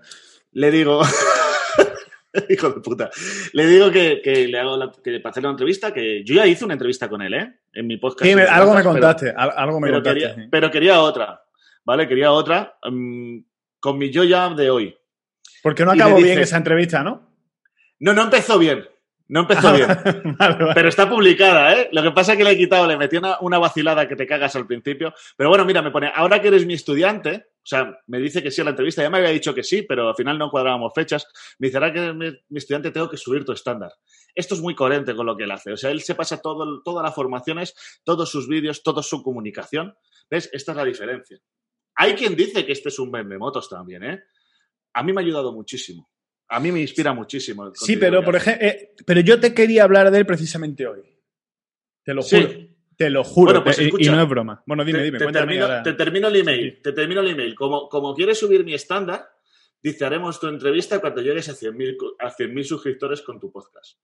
[0.52, 1.02] Le digo.
[2.48, 3.10] Hijo de puta.
[3.54, 6.46] Le digo que, que le hago la, que para hacer una entrevista, que yo ya
[6.46, 7.59] hice una entrevista con él, ¿eh?
[7.72, 8.28] En mi podcast.
[8.28, 10.20] Sí, me- en algo me pero- contaste, al- algo me pero contaste.
[10.20, 10.48] quería, sí.
[10.50, 11.42] pero quería otra.
[11.84, 12.06] ¿vale?
[12.06, 13.38] Quería otra mm,
[13.80, 14.96] con mi yo ya de hoy.
[15.62, 17.34] Porque no acabó bien esa entrevista, ¿no?
[17.98, 18.86] No, no empezó bien.
[19.28, 19.88] No empezó Ah, bien.
[20.38, 20.72] vale, vale.
[20.74, 21.88] Pero está publicada, ¿eh?
[21.92, 24.26] Lo que pasa es que le he quitado, le metí una, una vacilada que te
[24.26, 25.14] cagas al principio.
[25.36, 28.50] Pero bueno, mira, me pone, ahora que eres mi estudiante, o sea, me dice que
[28.50, 30.92] sí a la entrevista, ya me había dicho que sí, pero al final no cuadrábamos
[30.94, 31.26] fechas.
[31.58, 33.92] Me dice, ahora que mi, mi estudiante tengo que subir tu estándar.
[34.34, 35.72] Esto es muy coherente con lo que él hace.
[35.72, 39.94] O sea, él se pasa todo, todas las formaciones, todos sus vídeos, toda su comunicación.
[40.30, 40.48] ¿Ves?
[40.52, 41.38] Esta es la diferencia.
[41.96, 44.22] Hay quien dice que este es un motos también, ¿eh?
[44.94, 46.10] A mí me ha ayudado muchísimo.
[46.48, 47.66] A mí me inspira muchísimo.
[47.66, 48.66] el Sí, pero por ejemplo,
[49.06, 51.02] pero yo te quería hablar de él precisamente hoy.
[52.02, 52.69] Te lo Sí.
[53.00, 53.52] Te lo juro.
[53.52, 54.62] Bueno, pues te- y- no es broma.
[54.66, 55.82] Bueno, dime, te, dime, te termino, ahora.
[55.82, 56.82] te termino el email.
[56.82, 57.54] Te termino el email.
[57.54, 59.26] Como, como quieres subir mi estándar,
[59.82, 63.98] dice, haremos tu entrevista cuando llegues a 100.000 co- a 100.000 suscriptores con tu podcast.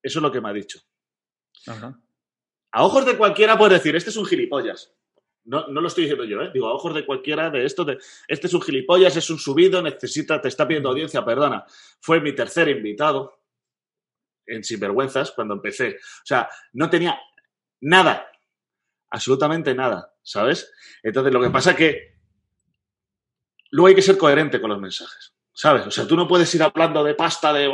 [0.00, 0.78] Eso es lo que me ha dicho.
[1.66, 2.00] Ajá.
[2.70, 4.94] A ojos de cualquiera puedes decir, este es un gilipollas.
[5.46, 6.52] No, no lo estoy diciendo yo, ¿eh?
[6.54, 7.98] Digo, a ojos de cualquiera de esto, de,
[8.28, 11.64] este es un gilipollas, es un subido, necesita, te está pidiendo audiencia, perdona.
[12.00, 13.40] Fue mi tercer invitado
[14.46, 15.96] en Sinvergüenzas cuando empecé.
[15.96, 17.18] O sea, no tenía
[17.84, 18.30] nada,
[19.10, 20.72] absolutamente nada, ¿sabes?
[21.02, 22.14] Entonces, lo que pasa es que
[23.70, 25.86] luego hay que ser coherente con los mensajes, ¿sabes?
[25.86, 27.70] O sea, tú no puedes ir hablando de pasta, de...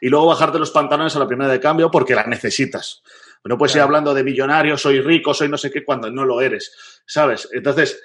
[0.00, 3.02] y luego bajarte los pantalones a la primera de cambio porque la necesitas.
[3.44, 6.40] No puedes ir hablando de millonario, soy rico, soy no sé qué, cuando no lo
[6.40, 7.48] eres, ¿sabes?
[7.52, 8.02] Entonces,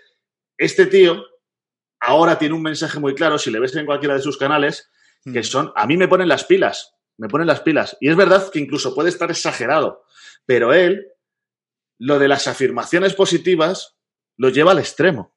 [0.57, 1.25] este tío
[1.99, 4.91] ahora tiene un mensaje muy claro, si le ves en cualquiera de sus canales,
[5.23, 7.97] que son, a mí me ponen las pilas, me ponen las pilas.
[7.99, 10.03] Y es verdad que incluso puede estar exagerado,
[10.45, 11.07] pero él,
[12.01, 13.95] lo de las afirmaciones positivas,
[14.35, 15.35] lo lleva al extremo.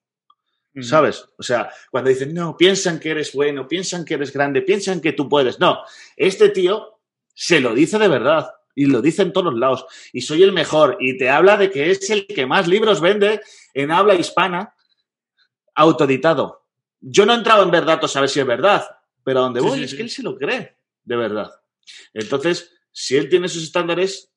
[0.80, 1.26] ¿sabes?
[1.38, 5.12] O sea, cuando dicen, no, piensan que eres bueno, piensan que eres grande, piensan que
[5.12, 5.60] tú puedes.
[5.60, 5.82] No,
[6.16, 7.00] este tío
[7.34, 8.50] se lo dice de verdad.
[8.74, 9.84] Y lo dice en todos lados.
[10.12, 10.96] Y soy el mejor.
[10.98, 13.40] Y te habla de que es el que más libros vende
[13.72, 14.74] en habla hispana
[15.76, 16.66] autoeditado.
[17.00, 18.84] Yo no he entrado en ver datos a ver si es verdad,
[19.22, 19.96] pero a donde voy sí, es sí.
[19.96, 21.52] que él se lo cree, de verdad.
[22.14, 24.33] Entonces, si él tiene esos estándares,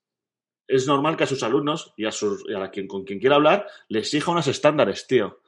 [0.67, 3.19] es normal que a sus alumnos y a, sus, y a la quien, con quien
[3.19, 5.41] quiera hablar le exija unos estándares, tío.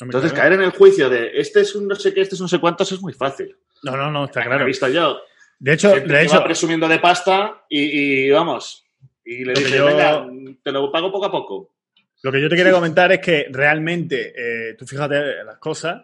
[0.00, 2.44] Entonces, caer en el juicio de este es un no sé qué, este es un
[2.44, 3.56] no sé cuántos, es muy fácil.
[3.84, 4.64] No, no, no, está He claro.
[4.64, 5.20] visto yo.
[5.58, 8.84] De hecho, Gente de hecho, va presumiendo de pasta y, y vamos.
[9.24, 10.26] Y le dice, yo- venga,
[10.62, 11.74] te lo pago poco a poco.
[12.22, 14.32] Lo que yo te quería comentar es que realmente,
[14.70, 16.02] eh, tú fíjate las cosas,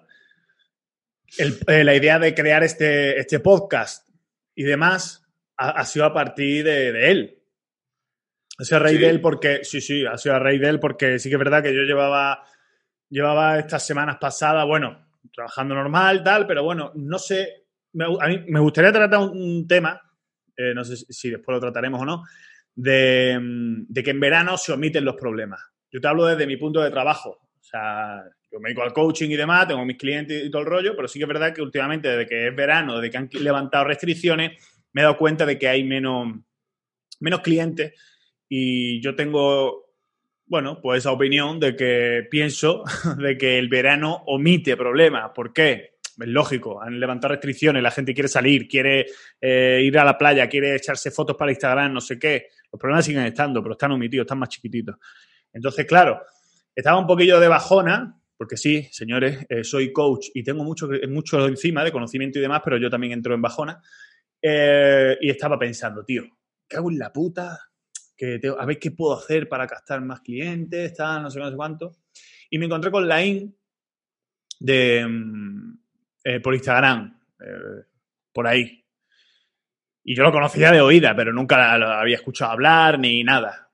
[1.39, 4.09] el- eh, la idea de crear este, este podcast
[4.55, 5.25] y demás
[5.57, 7.38] ha, ha sido a partir de, de él.
[8.59, 9.03] Ha sido a raíz ¿Sí?
[9.03, 11.39] de él porque, sí, sí, ha sido a raíz de él porque sí que es
[11.39, 12.45] verdad que yo llevaba,
[13.09, 18.45] llevaba estas semanas pasadas, bueno, trabajando normal, tal, pero bueno, no sé, me, a mí
[18.49, 20.01] me gustaría tratar un, un tema,
[20.57, 22.25] eh, no sé si, después lo trataremos o no,
[22.75, 25.61] de, mm, de que en verano se omiten los problemas.
[25.91, 27.31] Yo te hablo desde mi punto de trabajo.
[27.31, 30.69] O sea, yo me dedico al coaching y demás, tengo mis clientes y todo el
[30.69, 33.29] rollo, pero sí que es verdad que últimamente, desde que es verano, desde que han
[33.41, 34.53] levantado restricciones,
[34.93, 36.35] me he dado cuenta de que hay menos,
[37.21, 37.93] menos clientes
[38.49, 39.93] y yo tengo,
[40.47, 42.85] bueno, pues esa opinión de que pienso
[43.19, 45.31] de que el verano omite problemas.
[45.35, 45.99] ¿Por qué?
[46.03, 49.07] Es lógico, han levantado restricciones, la gente quiere salir, quiere
[49.41, 52.49] eh, ir a la playa, quiere echarse fotos para Instagram, no sé qué.
[52.73, 54.97] Los problemas siguen estando, pero están omitidos, están más chiquititos.
[55.53, 56.21] Entonces, claro,
[56.75, 61.47] estaba un poquillo de bajona, porque sí, señores, eh, soy coach y tengo mucho, mucho
[61.47, 63.81] encima de conocimiento y demás, pero yo también entro en bajona.
[64.43, 66.25] Eh, y estaba pensando, tío,
[66.69, 67.59] cago en la puta,
[68.19, 71.49] que tengo- a ver qué puedo hacer para captar más clientes, tal, no sé, no
[71.49, 71.97] sé cuánto.
[72.51, 73.57] Y me encontré con Lain
[74.61, 75.79] de, mm,
[76.25, 77.85] eh, por Instagram, eh,
[78.33, 78.85] por ahí.
[80.05, 83.71] Y yo lo conocía de oída, pero nunca lo había escuchado hablar ni nada.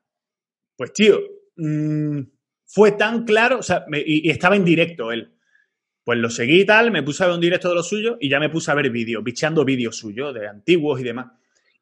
[0.76, 1.20] Pues, tío,
[1.56, 2.20] mm,
[2.66, 5.30] fue tan claro, o sea, me- y, y estaba en directo él.
[6.04, 8.28] Pues lo seguí y tal, me puse a ver un directo de lo suyo y
[8.28, 11.28] ya me puse a ver vídeos, bicheando vídeos suyos de antiguos y demás.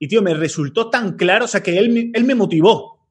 [0.03, 3.07] Y, tío, me resultó tan claro, o sea, que él, él me motivó.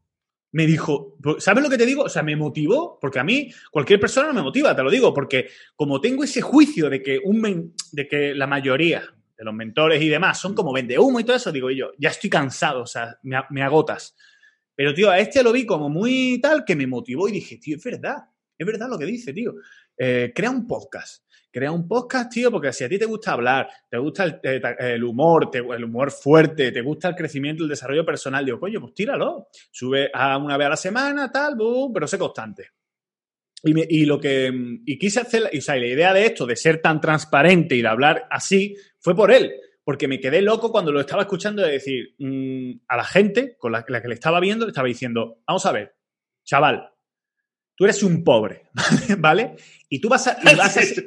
[0.51, 2.03] Me dijo, ¿sabes lo que te digo?
[2.03, 5.13] O sea, me motivó, porque a mí cualquier persona no me motiva, te lo digo,
[5.13, 9.03] porque como tengo ese juicio de que, un de que la mayoría
[9.37, 12.09] de los mentores y demás son como vende humo y todo eso, digo yo, ya
[12.09, 14.13] estoy cansado, o sea, me agotas.
[14.75, 17.77] Pero, tío, a este lo vi como muy tal que me motivó y dije, tío,
[17.77, 18.17] es verdad,
[18.57, 19.55] es verdad lo que dice, tío.
[19.97, 21.23] Eh, crea un podcast.
[21.51, 25.03] Crea un podcast, tío, porque si a ti te gusta hablar, te gusta el, eh,
[25.03, 29.49] humor, el humor fuerte, te gusta el crecimiento, el desarrollo personal, digo, coño, pues tíralo.
[29.69, 32.69] Sube una vez a la semana, tal, boom, pero sé constante.
[33.63, 34.51] Y, lo que
[34.85, 37.75] y quise hacer, y, o sea, y la idea de esto, de ser tan transparente
[37.75, 39.53] y de hablar así, fue por él.
[39.83, 43.73] Porque me quedé loco cuando lo estaba escuchando de decir mm, a la gente con
[43.73, 45.95] la que le estaba viendo, le estaba diciendo, vamos a ver,
[46.43, 46.91] chaval,
[47.81, 48.67] tú eres un pobre,
[49.17, 49.55] ¿vale?
[49.89, 50.37] Y tú vas a,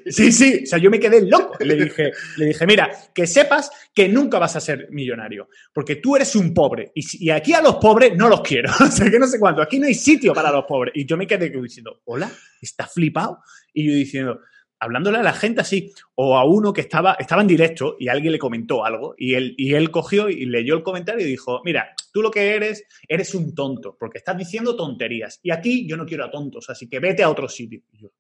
[0.09, 1.57] Sí, sí, o sea, yo me quedé loco.
[1.61, 6.17] Le dije, le dije, mira, que sepas que nunca vas a ser millonario, porque tú
[6.17, 6.91] eres un pobre.
[6.93, 8.73] Y, y aquí a los pobres no los quiero.
[8.81, 9.63] o sea, que no sé cuánto.
[9.63, 10.95] Aquí no hay sitio para los pobres.
[10.97, 12.29] Y yo me quedé diciendo, hola,
[12.61, 13.39] ¿está flipado?
[13.73, 14.41] Y yo diciendo,
[14.79, 18.33] hablándole a la gente así, o a uno que estaba, estaba en directo y alguien
[18.33, 21.95] le comentó algo, y él, y él cogió y leyó el comentario y dijo, mira,
[22.13, 26.07] tú lo que eres, eres un tonto, porque estás diciendo tonterías, y aquí yo no
[26.07, 27.83] quiero a tontos, así que vete a otro sitio.
[27.93, 28.13] Y yo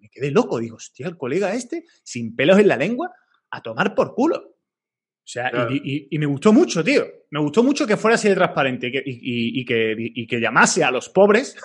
[0.00, 3.12] me quedé loco, digo, hostia, el colega este, sin pelos en la lengua,
[3.50, 4.36] a tomar por culo.
[4.38, 7.04] O sea, y, me gustó mucho, tío.
[7.30, 11.08] Me gustó mucho que fuera así de transparente y, que, y que llamase a los
[11.08, 11.56] pobres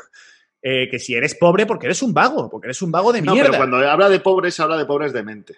[0.61, 3.37] eh, que si eres pobre porque eres un vago, porque eres un vago de mierda.
[3.37, 5.57] No, pero cuando habla de pobres, habla de pobres de mente.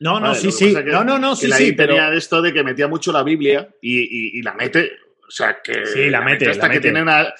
[0.00, 0.74] No, no, sí, sí.
[0.86, 1.76] no, no, no, sí, sí.
[1.76, 4.90] Tenía esto de que metía mucho la Biblia y, la mete.
[5.26, 5.86] O sea, que.
[5.86, 6.50] Sí, la, mete.
[6.50, 7.32] hasta que tiene una.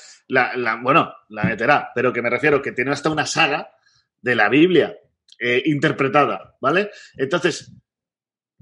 [0.80, 3.74] bueno, la meterá, pero que me refiero que tiene hasta una saga
[4.20, 4.96] de la Biblia
[5.40, 6.90] eh, interpretada, ¿vale?
[7.16, 7.72] Entonces,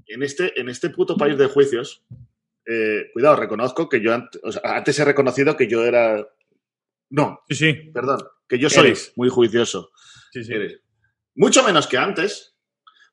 [0.07, 2.03] en este, en este puto país de juicios,
[2.65, 6.27] eh, cuidado, reconozco que yo antes he reconocido que yo era
[7.11, 7.41] no.
[7.47, 7.73] Sí, sí.
[7.93, 8.19] Perdón.
[8.47, 9.91] Que yo soy muy juicioso.
[10.31, 10.53] Sí, sí.
[11.35, 12.55] Mucho menos que antes,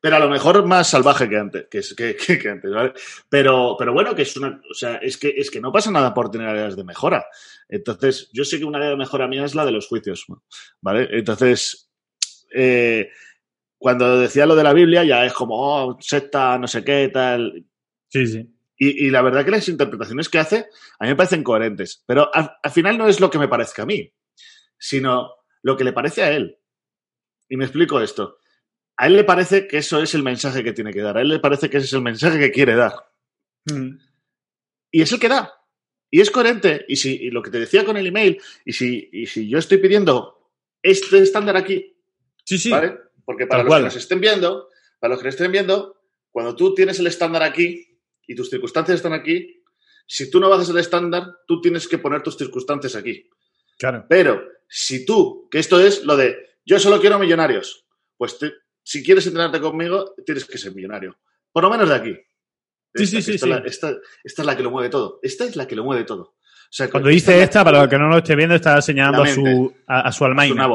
[0.01, 2.93] pero a lo mejor más salvaje que antes, que, que, antes, ¿vale?
[3.29, 6.13] Pero, pero bueno, que es una, o sea, es que, es que no pasa nada
[6.13, 7.25] por tener áreas de mejora.
[7.67, 10.25] Entonces, yo sé que una área de mejora mía es la de los juicios,
[10.81, 11.07] ¿vale?
[11.11, 11.91] Entonces,
[12.53, 13.09] eh,
[13.77, 17.65] cuando decía lo de la Biblia, ya es como, oh, secta, no sé qué, tal.
[18.07, 18.58] Sí, sí.
[18.81, 20.67] Y, la verdad que las interpretaciones que hace
[20.99, 22.01] a mí me parecen coherentes.
[22.07, 24.13] Pero al, final no es lo que me parezca a mí,
[24.77, 26.57] sino lo que le parece a él.
[27.49, 28.37] Y me explico esto.
[28.95, 31.17] A él le parece que eso es el mensaje que tiene que dar.
[31.17, 32.93] A él le parece que ese es el mensaje que quiere dar.
[33.65, 33.97] Mm.
[34.91, 35.53] Y es el que da.
[36.09, 36.85] Y es coherente.
[36.87, 39.79] Y si lo que te decía con el email, y si, y si yo estoy
[39.79, 41.97] pidiendo este estándar aquí,
[42.45, 42.71] sí, sí.
[42.71, 42.97] ¿vale?
[43.25, 46.73] Porque para los que nos estén viendo, para los que nos estén viendo, cuando tú
[46.73, 47.88] tienes el estándar aquí,
[48.29, 49.63] y tus circunstancias están aquí,
[50.05, 53.27] si tú no bajas el estándar, tú tienes que poner tus circunstancias aquí.
[53.77, 54.05] Claro.
[54.07, 58.37] Pero si tú, que esto es lo de yo solo quiero millonarios, pues
[58.83, 61.17] si quieres entrenarte conmigo, tienes que ser millonario.
[61.51, 62.15] Por lo menos de aquí.
[62.93, 63.39] Sí, sí, sí.
[63.65, 65.19] Esta, es la que lo mueve todo.
[65.23, 66.35] Esta es la que lo mueve todo.
[66.91, 70.11] Cuando dice esta, para los que no lo esté viendo, está señalando a su, a,
[70.11, 70.67] su almaina.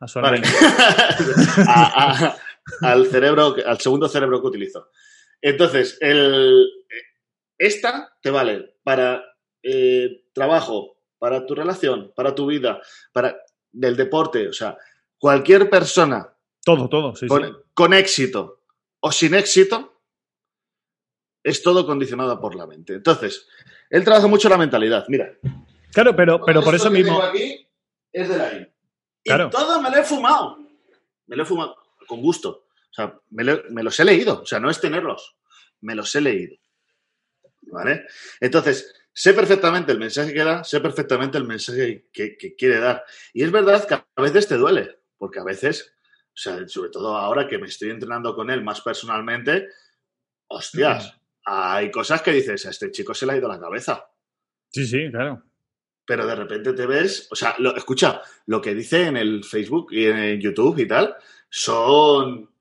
[0.00, 0.18] A su
[2.80, 4.90] al cerebro, al segundo cerebro que utilizo.
[5.44, 6.66] Entonces, el,
[7.58, 9.22] esta te vale para
[9.62, 12.80] eh, trabajo, para tu relación, para tu vida,
[13.12, 13.36] para
[13.70, 14.78] del deporte, o sea,
[15.18, 16.34] cualquier persona.
[16.64, 18.62] Todo, todo, sí, con, con éxito
[19.00, 20.00] o sin éxito,
[21.42, 22.94] es todo condicionado por la mente.
[22.94, 23.46] Entonces,
[23.90, 25.04] él trabaja mucho la mentalidad.
[25.08, 25.30] Mira.
[25.92, 27.20] Claro, pero, pero por eso mismo.
[27.20, 27.68] aquí
[28.10, 28.68] es de la
[29.22, 29.48] Claro.
[29.48, 30.56] Y todo me lo he fumado.
[31.26, 31.76] Me lo he fumado
[32.06, 32.63] con gusto.
[32.94, 35.36] O sea, me, los he leído, o sea, no es tenerlos,
[35.80, 36.56] me los he leído.
[37.62, 38.06] ¿Vale?
[38.40, 43.04] Entonces, sé perfectamente el mensaje que da, sé perfectamente el mensaje que, quiere dar.
[43.32, 45.92] Y es verdad que a veces te duele, porque a veces,
[46.28, 49.66] o sea, sobre todo ahora que me estoy entrenando con él más personalmente,
[50.46, 54.08] hostias, hay cosas que dices, a este chico se le ha ido la cabeza.
[54.70, 55.42] Sí, sí, claro.
[56.06, 60.06] Pero de repente te ves, o sea, escucha, lo que dice en el Facebook y
[60.06, 61.16] en YouTube y tal,
[61.48, 62.53] son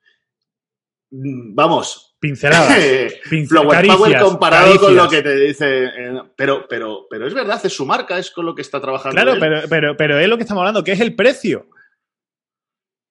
[1.13, 2.15] vamos.
[2.19, 2.81] Pinceladas.
[3.47, 5.91] Flower Power comparado con lo que te dice.
[6.35, 9.21] pero, pero, pero es verdad, es su marca, es con lo que está trabajando.
[9.21, 11.67] Claro, Pero, pero, pero es lo que estamos hablando, que es el precio.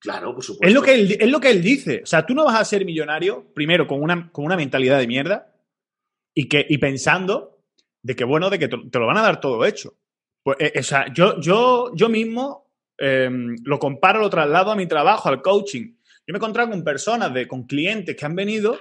[0.00, 0.66] Claro, por supuesto.
[0.66, 2.00] Es lo, que él, es lo que él dice.
[2.02, 5.06] O sea, tú no vas a ser millonario, primero, con una, con una mentalidad de
[5.06, 5.54] mierda
[6.34, 7.60] y, que, y pensando
[8.02, 9.94] de que, bueno, de que te, lo van a dar todo hecho.
[10.42, 14.86] Pues, eh, o sea, yo, yo, yo mismo em, lo comparo, lo traslado a mi
[14.86, 15.94] trabajo, al coaching.
[16.32, 18.80] Yo me he encontrado con personas, de, con clientes que han venido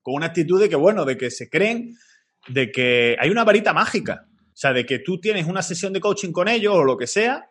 [0.00, 1.96] con una actitud de que, bueno, de que se creen
[2.46, 4.28] de que hay una varita mágica.
[4.28, 7.08] O sea, de que tú tienes una sesión de coaching con ellos o lo que
[7.08, 7.50] sea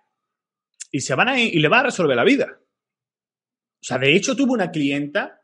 [0.92, 2.58] y se van a y le va a resolver la vida.
[2.58, 5.42] O sea, de hecho tuve una clienta,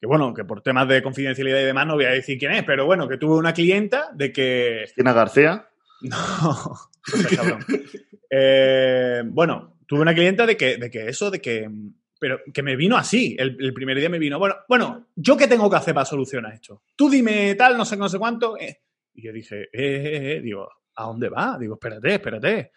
[0.00, 2.62] que bueno, que por temas de confidencialidad y demás no voy a decir quién es,
[2.62, 4.82] pero bueno, que tuve una clienta de que...
[4.84, 5.66] ¿Cristina García?
[6.02, 6.76] No,
[8.30, 11.68] eh, bueno, tuve una clienta de que, de que eso, de que
[12.20, 13.34] pero que me vino así.
[13.38, 16.82] El, primer día me vino, bueno, bueno, ¿yo qué tengo que hacer para solucionar esto?
[16.94, 18.58] Tú dime tal, no sé, no sé cuánto.
[18.58, 18.82] Eh.
[19.14, 21.56] Y yo dije, eh, eh, eh, digo, ¿a dónde va?
[21.58, 22.72] Digo, espérate, espérate.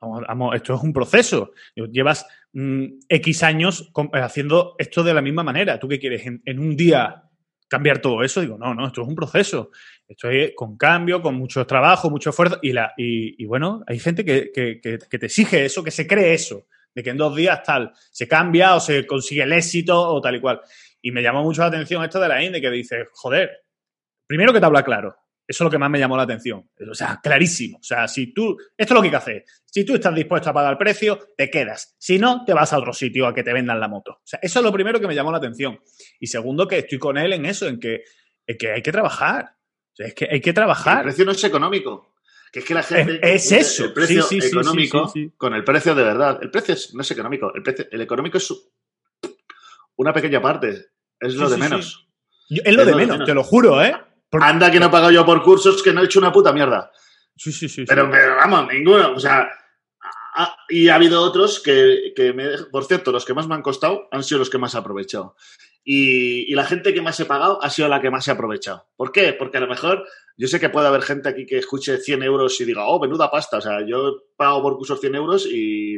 [0.00, 1.52] Vamos, vamos esto es un proceso.
[1.74, 5.78] llevas mm, X años haciendo esto de la misma manera.
[5.80, 6.26] ¿Tú qué quieres?
[6.26, 7.22] En, un día
[7.68, 8.42] cambiar todo eso.
[8.42, 9.70] Digo, no, no, esto es un proceso.
[10.06, 12.58] Esto es con cambio, con mucho trabajo, mucho esfuerzo.
[12.60, 16.06] Y, la, y, y bueno, hay gente que, que, que te exige eso, que se
[16.06, 20.00] cree eso, de que en dos días tal se cambia o se consigue el éxito
[20.00, 20.60] o tal y cual.
[21.02, 23.50] Y me llamó mucho la atención esto de la Inde, que dice, joder,
[24.26, 25.16] primero que te habla claro.
[25.46, 26.70] Eso es lo que más me llamó la atención.
[26.90, 27.76] O sea, clarísimo.
[27.78, 29.44] O sea, si tú, esto es lo que hay que hacer.
[29.66, 31.94] Si tú estás dispuesto a pagar el precio, te quedas.
[31.98, 34.12] Si no, te vas a otro sitio a que te vendan la moto.
[34.12, 35.78] O sea, eso es lo primero que me llamó la atención.
[36.18, 38.04] Y segundo, que estoy con él en eso, en que,
[38.46, 39.56] en que hay que trabajar.
[39.92, 40.98] O sea, es que hay que trabajar.
[40.98, 42.13] El precio no es económico.
[42.54, 43.18] Que es que la gente.
[43.20, 43.86] Es, es eso.
[43.86, 46.38] El precio sí, sí, económico sí, con el precio de verdad.
[46.40, 47.52] El precio es, no es económico.
[47.52, 48.54] El, precio, el económico es
[49.96, 50.86] una pequeña parte.
[51.18, 52.06] Es lo de menos.
[52.48, 53.96] Yo, es lo es de, lo menos, de menos, te lo juro, ¿eh?
[54.30, 54.46] Porque...
[54.46, 56.92] Anda que no he pagado yo por cursos que no he hecho una puta mierda.
[57.36, 57.86] Sí, sí, sí.
[57.88, 59.14] Pero, vamos, ninguno.
[59.14, 59.48] O sea,
[60.68, 64.06] y ha habido otros que, que me, por cierto, los que más me han costado
[64.12, 65.34] han sido los que más he aprovechado.
[65.82, 68.86] Y, y, la gente que más he pagado ha sido la que más he aprovechado.
[68.94, 69.32] ¿Por qué?
[69.32, 72.60] Porque a lo mejor yo sé que puede haber gente aquí que escuche 100 euros
[72.60, 73.58] y diga, oh, menuda pasta.
[73.58, 75.96] O sea, yo pago por cursos 100 euros y,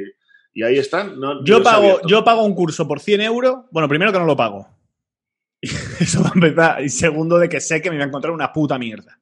[0.52, 1.18] y ahí están.
[1.18, 3.56] No, yo, pago, yo pago un curso por 100 euros.
[3.70, 4.68] Bueno, primero que no lo pago.
[5.60, 6.82] Eso va a empezar.
[6.82, 9.18] Y segundo, de que sé que me voy a encontrar una puta mierda.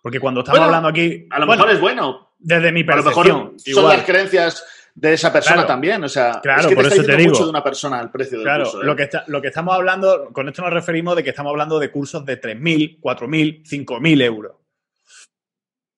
[0.00, 1.26] Porque cuando estamos bueno, hablando aquí.
[1.30, 2.34] A lo bueno, mejor es bueno.
[2.38, 3.24] Desde mi percepción.
[3.24, 3.96] A lo mejor son igual.
[3.96, 4.64] las creencias
[4.94, 6.04] de esa persona claro, también.
[6.04, 7.30] O sea, claro, es que por te eso te digo.
[7.30, 8.82] mucho de una persona al precio del claro, curso.
[8.82, 8.86] ¿eh?
[8.86, 11.78] Lo, que está, lo que estamos hablando, con esto nos referimos de que estamos hablando
[11.78, 14.56] de cursos de 3.000, 4.000, 5.000 euros.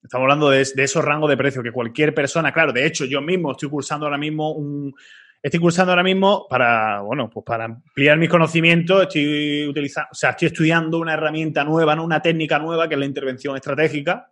[0.01, 3.21] Estamos hablando de, de, esos rangos de precio que cualquier persona, claro, de hecho, yo
[3.21, 4.93] mismo estoy cursando ahora mismo un.
[5.41, 10.31] Estoy cursando ahora mismo para, bueno, pues para ampliar mis conocimientos, estoy utilizando, o sea,
[10.31, 12.03] estoy estudiando una herramienta nueva, ¿no?
[12.03, 14.31] una técnica nueva, que es la intervención estratégica,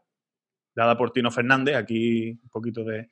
[0.75, 3.09] dada por Tino Fernández, aquí un poquito de.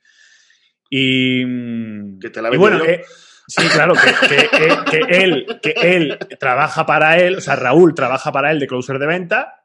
[0.94, 3.02] Y, que te la y bueno, eh,
[3.46, 8.30] sí, claro, que, que, que, él, que él trabaja para él, o sea, Raúl trabaja
[8.30, 9.62] para él de closer de venta,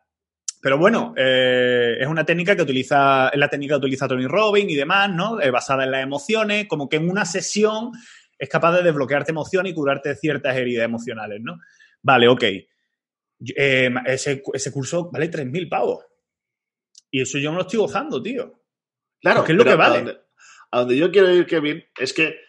[0.61, 4.71] pero bueno, eh, es una técnica que utiliza, es la técnica que utiliza Tony Robbins
[4.71, 5.41] y demás, ¿no?
[5.41, 7.91] Eh, basada en las emociones, como que en una sesión
[8.39, 11.57] es capaz de desbloquearte emociones y curarte ciertas heridas emocionales, ¿no?
[12.03, 12.43] Vale, ok.
[12.43, 16.05] Eh, ese, ese, curso vale 3.000 pavos.
[17.11, 18.63] Y eso yo me lo estoy gozando, tío.
[19.19, 20.26] Claro, que es lo que vale.
[20.71, 22.39] A donde, yo quiero ir, Kevin, es que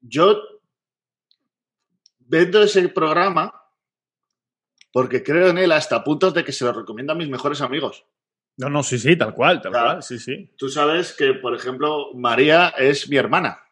[0.00, 0.42] yo
[2.18, 3.54] vendo ese programa
[4.92, 8.04] porque creo en él hasta puntos de que se lo recomiendo a mis mejores amigos.
[8.56, 9.86] No, no, sí, sí, tal cual, tal claro.
[9.86, 10.50] cual, sí, sí.
[10.56, 13.62] Tú sabes que, por ejemplo, María es mi hermana.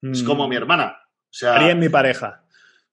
[0.00, 0.12] Mm.
[0.12, 0.96] Es como mi hermana.
[1.02, 2.44] O sea, María es mi pareja.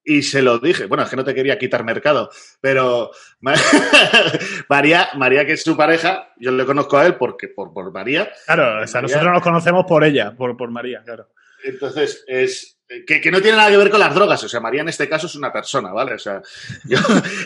[0.07, 0.85] Y se lo dije.
[0.85, 2.29] Bueno, es que no te quería quitar mercado,
[2.61, 3.11] pero
[4.69, 8.31] María, María que es su pareja, yo le conozco a él porque por, por María.
[8.45, 11.29] Claro, o sea, María, nosotros nos conocemos por ella, por, por María, claro.
[11.63, 14.43] Entonces, es, que, que, no tiene nada que ver con las drogas.
[14.43, 16.13] O sea, María en este caso es una persona, ¿vale?
[16.13, 16.41] O sea,
[16.85, 16.99] yo,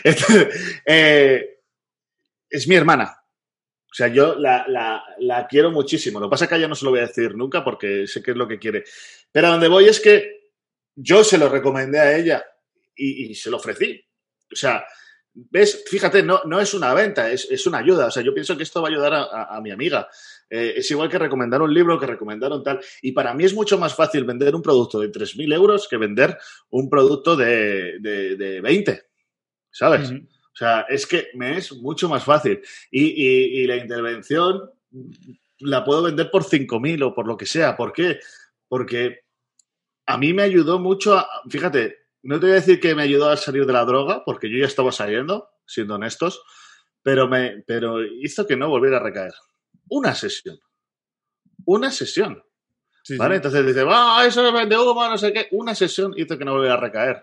[0.84, 1.60] eh,
[2.48, 3.16] es mi hermana.
[3.90, 6.20] O sea, yo la, la, la, quiero muchísimo.
[6.20, 8.06] Lo que pasa es que a ella no se lo voy a decir nunca porque
[8.06, 8.84] sé que es lo que quiere.
[9.32, 10.39] Pero a donde voy es que
[11.02, 12.44] yo se lo recomendé a ella
[12.94, 14.00] y, y se lo ofrecí.
[14.52, 14.84] O sea,
[15.32, 15.84] ¿ves?
[15.88, 18.06] Fíjate, no, no es una venta, es, es, una ayuda.
[18.06, 20.08] O sea, yo pienso que esto va a ayudar a, a, a mi amiga.
[20.48, 22.80] Eh, es igual que recomendar un libro, que recomendar un tal.
[23.02, 26.36] Y para mí es mucho más fácil vender un producto de 3.000 euros que vender
[26.70, 29.02] un producto de, de, de 20.
[29.70, 30.10] ¿Sabes?
[30.10, 30.28] Uh -huh.
[30.28, 32.60] O sea, es que me es mucho más fácil.
[32.90, 34.70] Y, y, y la intervención
[35.60, 37.76] la puedo vender por 5.000 o por lo que sea.
[37.76, 38.18] ¿Por qué?
[38.68, 39.20] Porque
[40.06, 43.30] a mí me ayudó mucho a, fíjate, no te voy a decir que me ayudó
[43.30, 46.42] a salir de la droga, porque yo ya estaba saliendo, siendo honestos,
[47.02, 49.32] pero, me, pero hizo que no volviera a recaer
[49.90, 50.58] una sesión.
[51.66, 52.42] Una sesión.
[53.02, 53.34] Sí, ¿Vale?
[53.34, 53.36] Sí.
[53.36, 55.48] Entonces dice, ah, eso es vende humo, no sé qué.
[55.50, 57.22] Una sesión hizo que no volviera a recaer.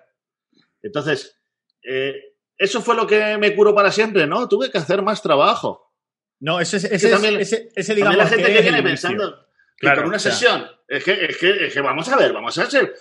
[0.83, 1.39] Entonces,
[1.83, 4.47] eh, eso fue lo que me curó para siempre, ¿no?
[4.47, 5.93] Tuve que hacer más trabajo.
[6.39, 9.87] No, ese, ese, ese, también, ese, ese digamos, la gente que, que viene pensando que
[9.87, 10.67] claro, con una sesión.
[10.87, 12.93] Es, que, es, que, es que vamos a ver, vamos a hacer.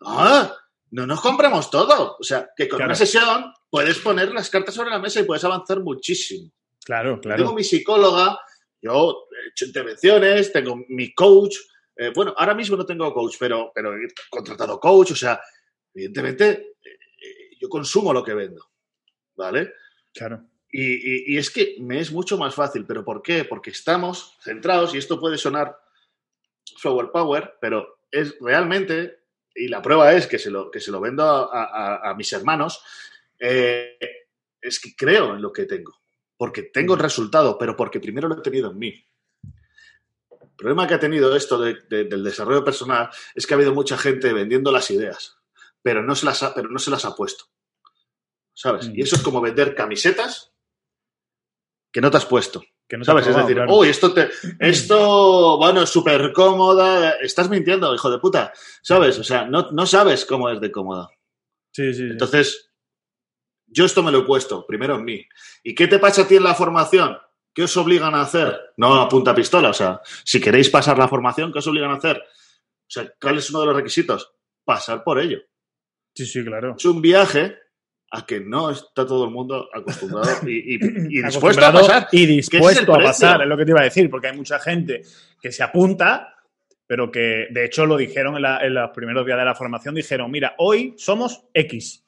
[0.00, 0.54] Ah,
[0.90, 2.16] no nos compremos todo.
[2.18, 2.90] O sea, que con claro.
[2.90, 6.52] una sesión puedes poner las cartas sobre la mesa y puedes avanzar muchísimo.
[6.84, 7.42] Claro, claro.
[7.42, 8.38] Tengo mi psicóloga,
[8.80, 11.56] yo he hecho intervenciones, tengo mi coach.
[11.96, 15.12] Eh, bueno, ahora mismo no tengo coach, pero, pero he contratado coach.
[15.12, 15.40] O sea,
[15.92, 18.64] evidentemente, eh, yo consumo lo que vendo.
[19.36, 19.72] ¿Vale?
[20.12, 20.44] Claro.
[20.70, 22.84] Y, y, y, es que me es mucho más fácil.
[22.86, 23.44] ¿Pero por qué?
[23.44, 25.76] Porque estamos centrados, y esto puede sonar
[26.78, 29.20] flower power, pero es realmente,
[29.54, 32.32] y la prueba es que se lo, que se lo vendo a, a, a mis
[32.32, 32.82] hermanos,
[33.38, 33.98] eh,
[34.60, 36.04] es que creo en lo que tengo
[36.36, 39.06] porque tengo el resultado, pero porque primero lo he tenido en mí.
[39.42, 43.74] El problema que ha tenido esto de, de, del desarrollo personal es que ha habido
[43.74, 45.38] mucha gente vendiendo las ideas,
[45.82, 47.46] pero no se las ha, pero no se las ha puesto.
[48.52, 48.88] ¿sabes?
[48.88, 48.92] Mm.
[48.96, 50.52] Y eso es como vender camisetas
[51.92, 52.62] que no te has puesto.
[52.88, 53.26] Que no ¿Sabes?
[53.26, 53.74] Es decir, claro.
[53.74, 54.28] uy, esto, te,
[54.58, 57.12] esto, bueno, es súper cómoda.
[57.22, 58.52] Estás mintiendo, hijo de puta.
[58.82, 59.18] ¿Sabes?
[59.18, 61.08] O sea, no, no sabes cómo es de cómoda.
[61.72, 62.10] Sí, sí, sí.
[62.10, 62.70] Entonces,
[63.66, 65.26] yo esto me lo he puesto, primero en mí.
[65.62, 67.18] ¿Y qué te pasa a ti en la formación?
[67.54, 68.60] ¿Qué os obligan a hacer?
[68.76, 71.96] No a punta pistola, o sea, si queréis pasar la formación, ¿qué os obligan a
[71.96, 72.18] hacer?
[72.18, 74.32] O sea, ¿cuál es uno de los requisitos?
[74.64, 75.38] Pasar por ello.
[76.14, 76.74] sí, sí, claro.
[76.76, 77.56] Es un viaje
[78.14, 82.08] a que no está todo el mundo acostumbrado y, y- y dispuesto a pasar.
[82.12, 85.02] Y dispuesto a pasar, es lo que te iba a decir, porque hay mucha gente
[85.40, 86.34] que se apunta,
[86.86, 89.94] pero que de hecho lo dijeron en, la- en los primeros días de la formación,
[89.94, 92.04] dijeron, mira, hoy somos X.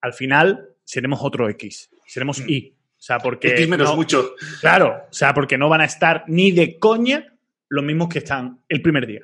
[0.00, 2.74] Al final seremos otro X, seremos Y.
[2.74, 3.48] O sea, porque...
[3.48, 4.34] X menos no- mucho.
[4.60, 7.32] Claro, o sea, porque no van a estar ni de coña
[7.68, 9.22] los mismos que están el primer día.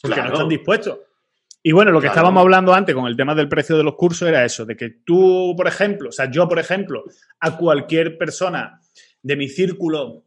[0.00, 0.30] Porque Claro.
[0.30, 0.98] no están dispuestos.
[1.62, 2.14] Y bueno, lo que Claro.
[2.20, 4.88] estábamos hablando antes con el tema del precio de los cursos era eso, de que
[5.04, 7.04] tú, por ejemplo, o sea, yo, por ejemplo,
[7.40, 8.80] a cualquier persona
[9.22, 10.24] de mi círculo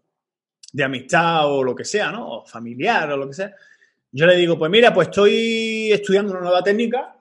[0.72, 2.28] de amistad o lo que sea, ¿no?
[2.30, 3.56] O familiar o lo que sea,
[4.12, 7.16] yo le digo, pues mira, pues estoy estudiando una nueva técnica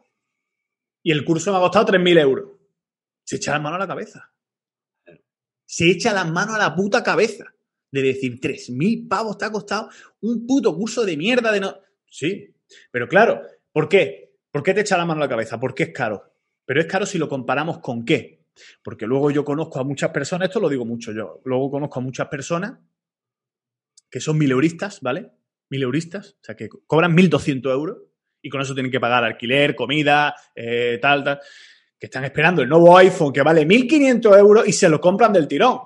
[1.02, 2.50] y el curso me ha costado 3.000 euros.
[3.24, 4.30] Se echa las manos a la cabeza.
[5.64, 7.46] Se echa las manos a la puta cabeza
[7.90, 9.88] de decir 3.000 pavos te ha costado
[10.20, 11.76] un puto curso de mierda de no...
[12.06, 12.54] Sí,
[12.90, 13.40] pero claro,
[13.72, 14.36] ¿por qué?
[14.50, 15.58] ¿Por qué te echa la mano a la cabeza?
[15.58, 16.32] Porque es caro.
[16.64, 18.42] Pero es caro si lo comparamos con qué.
[18.82, 22.02] Porque luego yo conozco a muchas personas, esto lo digo mucho yo, luego conozco a
[22.02, 22.78] muchas personas
[24.10, 25.30] que son mileuristas, ¿vale?
[25.70, 27.98] Mileuristas, o sea, que cobran 1.200 euros
[28.42, 31.40] y con eso tienen que pagar alquiler, comida, eh, tal, tal,
[31.98, 35.48] que están esperando el nuevo iPhone que vale 1.500 euros y se lo compran del
[35.48, 35.78] tirón.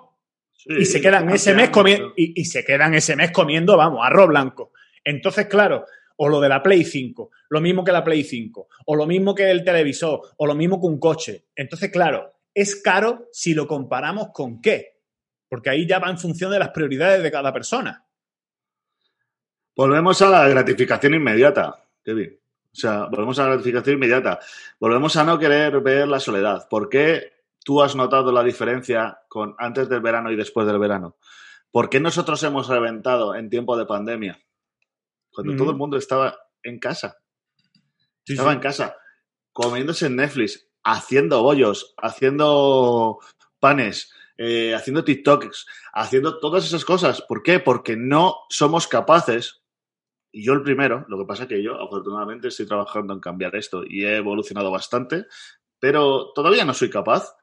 [0.64, 4.26] y se quedan ese mes comiendo y, y se quedan ese mes comiendo, vamos, arroz
[4.26, 4.72] blanco.
[5.04, 5.84] Entonces, claro,
[6.16, 9.34] o lo de la Play 5, lo mismo que la Play 5, o lo mismo
[9.34, 11.46] que el televisor, o lo mismo que un coche.
[11.54, 15.00] Entonces, claro, es caro si lo comparamos con qué,
[15.48, 18.04] porque ahí ya va en función de las prioridades de cada persona.
[19.76, 22.38] Volvemos a la gratificación inmediata, Kevin.
[22.72, 24.40] O sea, volvemos a la gratificación inmediata.
[24.80, 26.66] Volvemos a no querer ver la soledad.
[26.68, 31.16] ¿Por qué tú has notado la diferencia con antes del verano y después del verano?
[31.70, 34.40] ¿Por qué nosotros hemos reventado en tiempo de pandemia?
[35.36, 37.18] Cuando todo el mundo estaba en casa.
[38.26, 38.96] estaba en casa,
[39.52, 43.18] comiéndose en Netflix, haciendo bollos, haciendo
[43.60, 47.20] panes, eh, haciendo TikToks, haciendo todas esas cosas.
[47.20, 47.60] ¿Por qué?
[47.60, 49.62] Porque no somos capaces,
[50.32, 53.54] y yo el primero, lo que pasa es que yo afortunadamente estoy trabajando en cambiar
[53.56, 55.26] esto y he evolucionado bastante,
[55.78, 57.36] pero todavía no soy capaz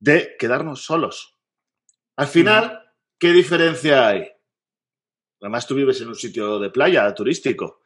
[0.00, 1.38] de quedarnos solos.
[2.16, 2.82] Al final,
[3.16, 4.31] ¿qué diferencia hay?
[5.42, 7.82] Además, tú vives en un sitio de playa turístico.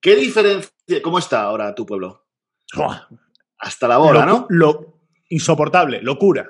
[0.00, 0.70] ¿Qué diferencia?
[1.02, 2.28] ¿Cómo está ahora tu pueblo?
[3.58, 4.46] Hasta la bola, ¿no?
[4.48, 6.48] Lo insoportable, locura.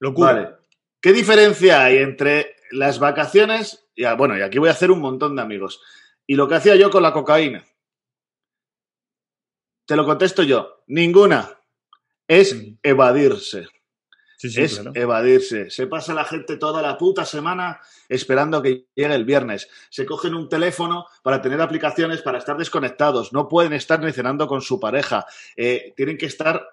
[0.00, 0.32] Locura.
[0.32, 0.48] Vale.
[1.00, 3.88] ¿Qué diferencia hay entre las vacaciones?
[3.94, 5.80] Y, bueno, y aquí voy a hacer un montón de amigos.
[6.26, 7.64] Y lo que hacía yo con la cocaína.
[9.86, 10.82] Te lo contesto yo.
[10.88, 11.58] Ninguna.
[12.28, 12.78] Es Mm.
[12.82, 13.66] evadirse.
[14.40, 14.92] Sí, sí, es claro.
[14.94, 15.68] evadirse.
[15.68, 17.78] Se pasa la gente toda la puta semana
[18.08, 19.68] esperando que llegue el viernes.
[19.90, 23.34] Se cogen un teléfono para tener aplicaciones para estar desconectados.
[23.34, 25.26] No pueden estar cenando con su pareja.
[25.58, 26.66] Eh, tienen que estar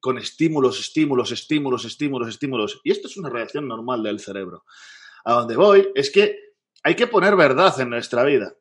[0.00, 2.80] con estímulos, estímulos, estímulos, estímulos, estímulos.
[2.84, 4.66] Y esto es una reacción normal del cerebro.
[5.24, 6.52] A donde voy es que
[6.82, 8.54] hay que poner verdad en nuestra vida.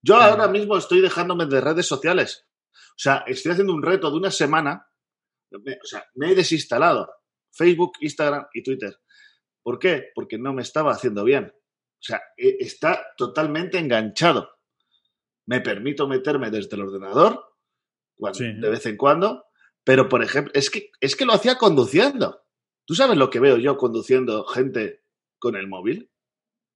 [0.00, 2.46] Yo ahora mismo estoy dejándome de redes sociales.
[2.72, 4.88] O sea, estoy haciendo un reto de una semana.
[5.52, 7.15] O sea, me he desinstalado
[7.56, 8.96] Facebook, Instagram y Twitter.
[9.62, 10.10] ¿Por qué?
[10.14, 11.52] Porque no me estaba haciendo bien.
[11.54, 14.50] O sea, e- está totalmente enganchado.
[15.46, 17.44] Me permito meterme desde el ordenador
[18.16, 18.52] cuando- Sí.
[18.60, 19.44] de vez en cuando,
[19.84, 22.42] pero por ejemplo, es que, es que lo hacía conduciendo.
[22.84, 25.02] ¿Tú sabes lo que veo yo conduciendo gente
[25.38, 26.10] con el móvil?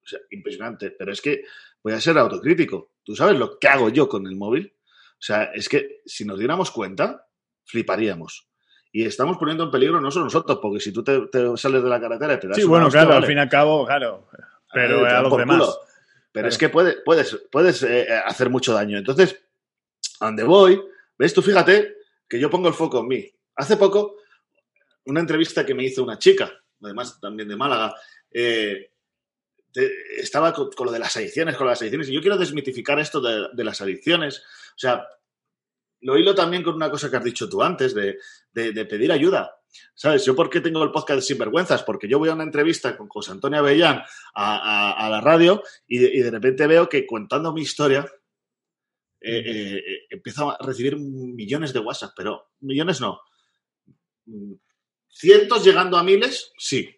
[0.02, 1.44] O sea, impresionante, pero es que
[1.84, 2.94] voy a ser autocrítico.
[3.04, 4.74] ¿Tú sabes lo que hago yo con el móvil?
[5.12, 7.28] O sea, es que si nos diéramos cuenta,
[7.64, 8.49] fliparíamos.
[8.92, 11.88] Y estamos poniendo en peligro no solo nosotros, porque si tú te, te sales de
[11.88, 14.28] la carretera y te das Sí, bueno, hostia, claro, al fin y al cabo, claro.
[14.72, 15.58] Pero a dan los demás.
[15.58, 15.76] culo.
[16.32, 16.48] Pero Claro.
[16.48, 18.98] es que puede- puedes, puedes eh, hacer mucho daño.
[18.98, 19.40] Entonces,
[20.20, 20.80] a donde voy,
[21.18, 21.96] ves tú, fíjate
[22.28, 23.30] que yo pongo el foco en mí.
[23.56, 24.16] Hace poco,
[25.06, 27.94] una entrevista que me hizo una chica, además también de Málaga,
[28.30, 28.90] eh,
[30.18, 32.08] estaba con, con lo de las adicciones, con las adicciones.
[32.08, 34.38] Y yo quiero desmitificar esto de, de las adicciones.
[34.38, 35.06] O sea,
[36.02, 38.18] lo hilo también con una cosa que has dicho tú antes, de,
[38.52, 39.56] de- de pedir ayuda.
[39.94, 40.24] ¿Sabes?
[40.24, 43.08] Yo por qué tengo el podcast de Sinvergüenzas, porque yo voy a una entrevista con
[43.08, 43.98] José Antonio Avellán
[44.34, 48.04] a, a- a la radio y de, y de repente veo que contando mi historia
[49.20, 53.20] eh, eh, eh, empiezo a recibir millones de WhatsApp, pero millones no,
[54.26, 54.54] mm,
[55.08, 56.88] cientos llegando a miles, sí.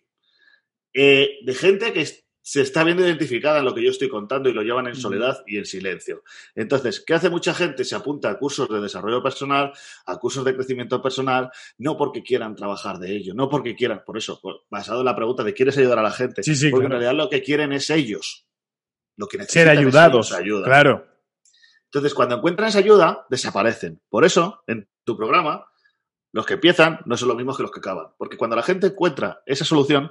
[0.95, 2.01] Eh, de gente que
[2.43, 5.43] se está viendo identificada en lo que yo estoy contando y lo llevan en soledad
[5.47, 6.25] y en silencio.
[6.57, 7.85] Entonces, ¿qué hace mucha gente?
[7.85, 9.73] Se apunta a cursos de desarrollo personal,
[10.07, 14.19] a cursos de crecimiento personal, no porque quieran trabajar de ello, no porque quieran, por
[14.19, 16.43] eso, basado en la pregunta de ¿quieres ayudar a la gente?
[16.43, 16.97] Sí, sí, porque claro.
[16.97, 18.47] en realidad lo que quieren es ellos.
[19.17, 20.31] Lo que necesitan Ser es ayudados.
[20.31, 20.65] ellos ayuda.
[20.65, 21.07] Claro.
[21.85, 24.01] Entonces, cuando encuentran esa ayuda, desaparecen.
[24.09, 25.67] Por eso, en tu programa,
[26.33, 28.07] los que empiezan no son los mismos que los que acaban.
[28.17, 30.11] Porque cuando la gente encuentra esa solución,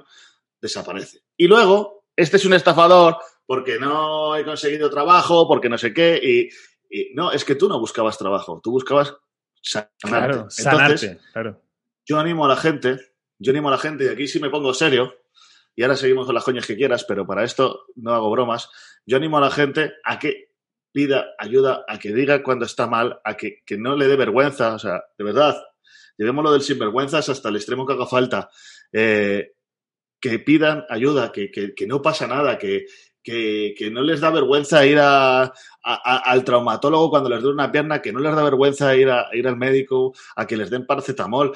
[0.60, 1.24] desaparece.
[1.36, 3.16] Y luego, este es un estafador
[3.46, 6.20] porque no he conseguido trabajo, porque no sé qué.
[6.22, 6.48] Y,
[6.90, 9.16] y no, es que tú no buscabas trabajo, tú buscabas
[9.60, 9.92] sanarte.
[10.00, 11.18] Claro, Entonces, sanarte.
[11.32, 11.62] Claro.
[12.04, 12.98] yo animo a la gente,
[13.38, 15.14] yo animo a la gente, y aquí sí me pongo serio,
[15.74, 18.70] y ahora seguimos con las coñas que quieras, pero para esto no hago bromas.
[19.06, 20.50] Yo animo a la gente a que
[20.92, 24.74] pida ayuda, a que diga cuando está mal, a que, que no le dé vergüenza,
[24.74, 25.56] o sea, de verdad,
[26.18, 28.50] llevémoslo del sinvergüenzas hasta el extremo que haga falta.
[28.92, 29.52] Eh,
[30.22, 32.86] que pidan ayuda, que, que, que no pasa nada, que,
[33.22, 35.52] que, que, no les da vergüenza ir a, a,
[35.82, 39.28] a, al traumatólogo cuando les duele una pierna, que no les da vergüenza ir, a,
[39.32, 41.52] ir al médico, a que les den paracetamol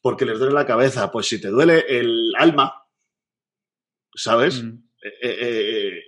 [0.00, 1.10] porque les duele la cabeza.
[1.10, 2.86] Pues si te duele el alma,
[4.14, 4.62] ¿sabes?
[4.62, 4.84] Mm.
[5.02, 6.02] Eh, eh, eh,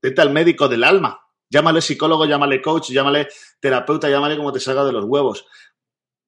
[0.00, 1.20] vete al médico del alma.
[1.50, 3.26] Llámale psicólogo, llámale coach, llámale
[3.58, 5.44] terapeuta, llámale como te salga de los huevos.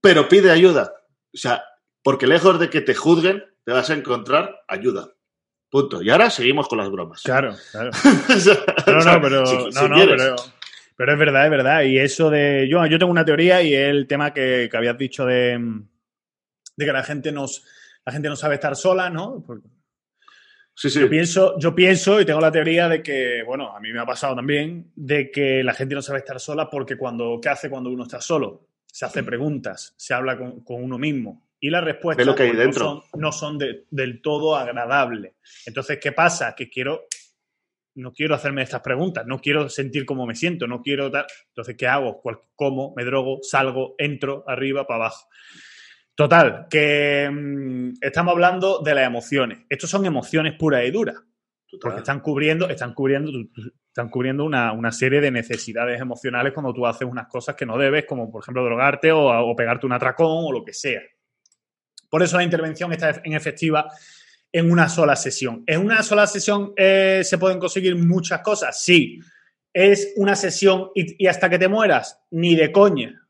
[0.00, 0.92] Pero pide ayuda.
[1.32, 1.62] O sea,
[2.02, 5.10] porque lejos de que te juzguen, te vas a encontrar ayuda.
[5.68, 6.00] Punto.
[6.00, 7.20] Y ahora seguimos con las bromas.
[7.22, 7.90] Claro, claro.
[8.86, 10.36] No, no, pero, Si- no, si no, pero,
[10.96, 11.82] pero es verdad, es verdad.
[11.82, 12.66] Y eso de.
[12.66, 15.58] Yo, yo tengo una teoría y el tema que, que habías dicho de,
[16.76, 17.62] de que la gente nos.
[18.06, 19.44] La gente no sabe estar sola, ¿no?
[19.46, 19.68] Porque
[20.74, 21.00] Sí, sí.
[21.00, 24.06] Yo pienso, yo pienso y tengo la teoría de que, bueno, a mí me ha
[24.06, 27.90] pasado también, de que la gente no sabe estar sola porque cuando, ¿qué hace cuando
[27.90, 28.68] uno está solo?
[28.86, 31.47] Se hace preguntas, se habla con, con uno mismo.
[31.60, 32.84] Y las respuestas Ve lo que hay pues, dentro.
[32.84, 35.34] no son, no son de- del todo agradables.
[35.66, 36.54] Entonces, ¿qué pasa?
[36.54, 37.06] Que quiero,
[37.96, 41.26] no quiero hacerme estas preguntas, no quiero sentir cómo me siento, no quiero tal.
[41.48, 42.20] Entonces, ¿qué hago?
[42.20, 42.94] ¿Cuál- ¿Cómo?
[42.96, 43.38] ¿Me drogo?
[43.42, 43.94] ¿Salgo?
[43.98, 44.44] ¿Entro?
[44.46, 44.86] ¿Arriba?
[44.86, 45.26] ¿Para abajo?
[46.14, 49.60] Total, que mm, estamos hablando de las emociones.
[49.68, 51.78] Estos son emociones puras y duras, Total.
[51.80, 53.30] porque están cubriendo, están cubriendo,
[53.88, 57.78] están cubriendo una, una serie de necesidades emocionales cuando tú haces unas cosas que no
[57.78, 61.00] debes, como por ejemplo drogarte o, o pegarte un atracón o lo que sea.
[62.08, 63.90] Por eso la intervención está en efectiva
[64.50, 65.62] en una sola sesión.
[65.66, 68.82] ¿En una sola sesión eh, se pueden conseguir muchas cosas?
[68.82, 69.20] Sí.
[69.72, 72.20] ¿Es una sesión y, hasta que te mueras?
[72.30, 73.22] Ni de coña.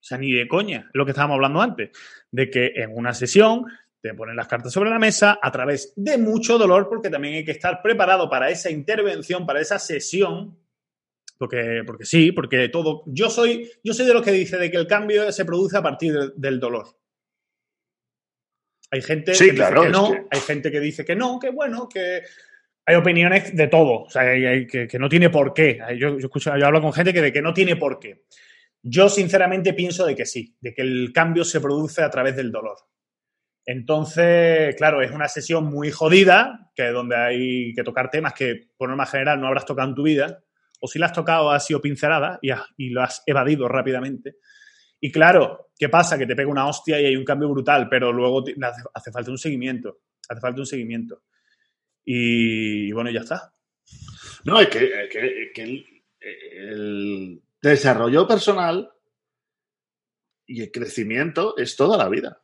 [0.00, 1.90] O sea, ni de coña, lo que estábamos hablando antes,
[2.30, 3.64] de que en una sesión
[4.00, 7.44] te ponen las cartas sobre la mesa a través de mucho dolor, porque también hay
[7.44, 10.56] que estar preparado para esa intervención, para esa sesión,
[11.36, 13.02] porque, porque sí, porque todo.
[13.06, 15.82] Yo soy, yo soy de los que dice de que el cambio se produce a
[15.82, 16.86] partir de- del dolor.
[18.90, 21.38] Hay gente Sí, que claro, dice que no, que- hay gente que dice que no,
[21.38, 22.22] que bueno, que
[22.86, 25.78] hay opiniones de todo, o sea, hay- hay que, que no tiene por qué.
[25.98, 28.24] Yo, yo, escucho, yo hablo con gente que de que no tiene por qué.
[28.82, 32.50] Yo sinceramente pienso de que sí, de que el cambio se produce a través del
[32.50, 32.76] dolor.
[33.66, 38.88] Entonces, claro, es una sesión muy jodida, que donde hay que tocar temas que por
[38.88, 40.42] norma general no habrás tocado en tu vida,
[40.80, 44.36] o si la has tocado ha sido pincelada y, has- y lo has evadido rápidamente.
[45.00, 46.18] Y claro, ¿qué pasa?
[46.18, 49.12] Que te pega una hostia y hay un cambio brutal, pero luego te- hace, hace
[49.12, 51.22] falta un seguimiento, hace falta un seguimiento.
[52.04, 53.52] Y, bueno, ya está.
[54.44, 55.86] No, es que, es que- es que el,
[56.20, 58.90] el desarrollo personal
[60.46, 62.40] y el crecimiento es toda la vida.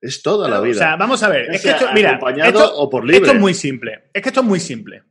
[0.00, 0.76] Es toda la vida.
[0.76, 3.18] O sea, vamos a ver, es que esto, mira, esto, o por libre.
[3.20, 4.04] esto es muy simple.
[4.14, 5.02] Es que esto es muy simple.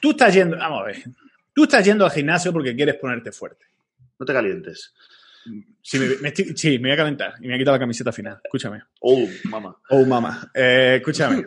[0.00, 1.02] Tú estás yendo, vamos a ver,
[1.52, 3.66] tú estás yendo al gimnasio porque quieres ponerte fuerte.
[4.18, 4.94] No te calientes.
[5.82, 7.78] Sí, me, me estoy- sí, me voy a calentar y me voy a quitar la
[7.78, 8.40] camiseta final.
[8.42, 8.82] Escúchame.
[9.00, 9.76] Oh, mamá.
[9.90, 10.50] Oh, mamá.
[10.54, 11.44] Eh, escúchame.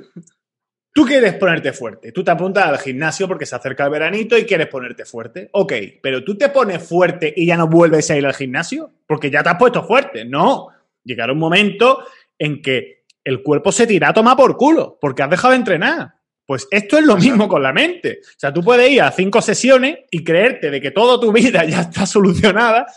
[0.94, 2.12] Tú quieres ponerte fuerte.
[2.12, 5.50] Tú te apuntas al gimnasio porque se acerca el veranito y quieres ponerte fuerte.
[5.54, 9.30] Ok, pero tú te pones fuerte y ya no vuelves a ir al gimnasio porque
[9.30, 10.26] ya te has puesto fuerte.
[10.26, 10.70] No.
[11.04, 12.04] Llegará un momento
[12.40, 16.14] en que el cuerpo se tira a tomar por culo porque has dejado de entrenar.
[16.48, 18.20] Pues esto es lo mismo con la mente.
[18.24, 21.64] O sea, tú puedes ir a cinco sesiones y creerte de que toda tu vida
[21.66, 22.88] ya está solucionada,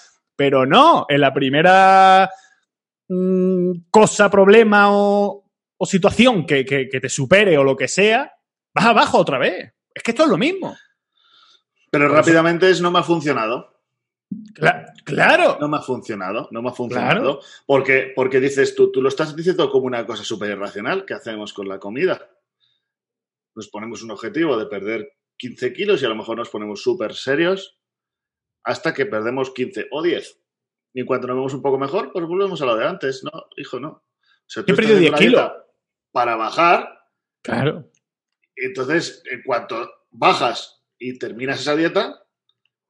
[0.41, 1.05] pero no.
[1.07, 2.31] En la primera
[3.11, 5.45] mm, cosa, problema o,
[5.77, 8.33] o situación que, que- que te supere o lo que sea,
[8.75, 9.75] vas abajo otra vez.
[9.95, 10.75] Es que esto es lo mismo.
[11.91, 13.83] Pero Por eso- rápidamente es no me ha funcionado.
[14.55, 15.59] Cla- claro.
[15.61, 17.41] No me ha funcionado, no me ha funcionado.
[17.67, 21.53] Porque, porque dices tú, tú lo estás diciendo como una cosa súper irracional que hacemos
[21.53, 22.31] con la comida.
[23.55, 27.15] Nos ponemos un objetivo de perder 15 kilos y a lo mejor nos ponemos súper
[27.15, 27.77] serios
[28.65, 30.39] hasta que perdemos 15 o 10.
[30.95, 33.23] Y cuando nos vemos un poco mejor, pues volvemos a lo de antes.
[33.25, 33.89] No, hijo, no.
[33.89, 34.03] O
[34.47, 35.65] sea, He perdido estás 10 haciendo una kilos.
[36.13, 36.89] Para bajar,
[37.43, 37.89] Claro.
[38.57, 42.25] entonces, en cuanto bajas y terminas esa dieta,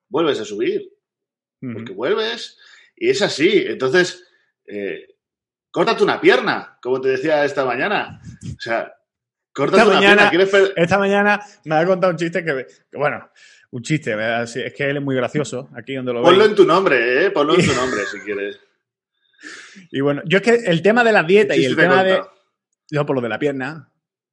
[0.09, 0.91] vuelves a subir.
[1.61, 2.59] Porque vuelves
[2.97, 3.65] y es así.
[3.67, 4.27] Entonces,
[4.67, 5.19] eh,
[5.71, 8.19] córtate una pierna, como te decía esta mañana.
[8.57, 8.95] O sea,
[9.53, 10.49] córtate Esta una mañana- pierna.
[10.49, 13.31] ¿Quieres per- Esta mañana me ha contado un chiste que, que, bueno,
[13.73, 14.43] un chiste, ¿verdad?
[14.45, 16.51] Es que él es muy gracioso, aquí donde lo Ponlo veis.
[16.51, 17.31] en tu nombre, ¿eh?
[17.31, 18.59] Ponlo en tu nombre si quieres.
[19.91, 22.05] Y bueno, yo es que el tema de la dieta y ¿Qué el te tema
[22.05, 22.21] de...
[22.91, 23.89] Yo por lo de la pierna.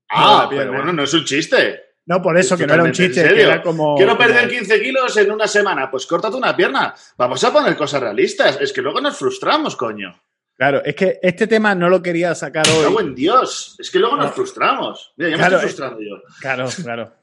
[0.09, 1.81] Ah, la pero bueno, no es un chiste.
[2.07, 3.95] No, por eso, Es que no era un chiste, que era como...
[3.95, 5.91] Quiero perder 15 kilos en una semana.
[5.91, 6.95] Pues córtate una pierna.
[7.17, 8.57] Vamos a poner cosas realistas.
[8.61, 10.17] Es que luego nos frustramos, coño.
[10.55, 13.03] Claro, es que este tema no lo quería sacar Me cago hoy.
[13.03, 13.75] en Dios.
[13.77, 14.23] Es que luego No.
[14.23, 15.13] nos frustramos.
[15.17, 15.61] Mira, ya me estoy eh.
[15.61, 16.21] frustrando yo.
[16.39, 17.13] Claro, claro.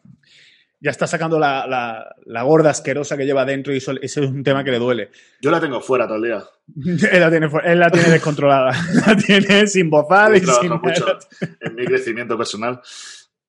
[0.84, 4.30] Ya está sacando la, la- la gorda asquerosa que lleva dentro y eso, ese es
[4.30, 5.10] un tema que le duele.
[5.40, 6.42] Yo la tengo fuera todo el día.
[7.10, 8.72] Él la tiene, él la tiene descontrolada.
[9.06, 11.18] La tiene sin bozal y sin mucho
[11.60, 12.80] en mi crecimiento personal.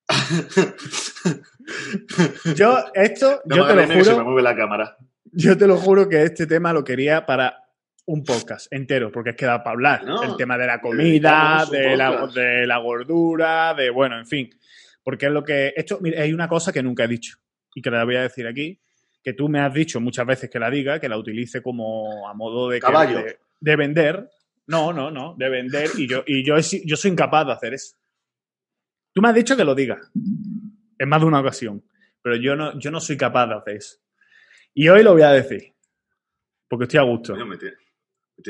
[2.54, 4.96] Yo, esto, No yo te lo que se me juro, mueve la cámara.
[5.32, 7.64] yo te lo juro que este tema lo quería para
[8.06, 10.04] un podcast entero, porque es que da para hablar.
[10.04, 14.50] No, el tema de la comida, de la, de la gordura, de bueno, en fin.
[15.06, 15.72] Porque es lo que.
[15.76, 17.36] Esto, mira, hay una cosa que nunca he dicho
[17.76, 18.80] y que la voy a decir aquí,
[19.22, 22.34] que tú me has dicho muchas veces que la diga, que la utilice como a
[22.34, 23.18] modo de, que- Caballo.
[23.18, 24.28] de, de vender.
[24.66, 27.94] No, no, no, de vender y yo, y yo, soy incapaz de hacer eso.
[29.12, 29.96] Tú me has dicho que lo diga
[30.98, 31.84] en más de una ocasión,
[32.20, 33.98] pero yo no, yo no soy capaz de hacer eso.
[34.74, 35.72] Y hoy lo voy a decir,
[36.66, 37.36] porque estoy a gusto.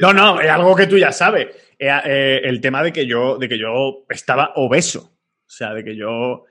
[0.01, 1.49] No, no, es algo que tú ya sabes.
[1.79, 5.16] Eh, eh, el tema de que yo, de que yo estaba obeso.
[5.47, 6.45] O sea, de que yo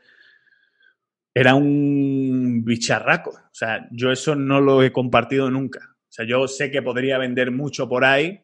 [1.34, 3.32] era un bicharraco.
[3.32, 5.80] O sea, yo eso no lo he compartido nunca.
[6.02, 8.42] O sea, yo sé que podría vender mucho por ahí,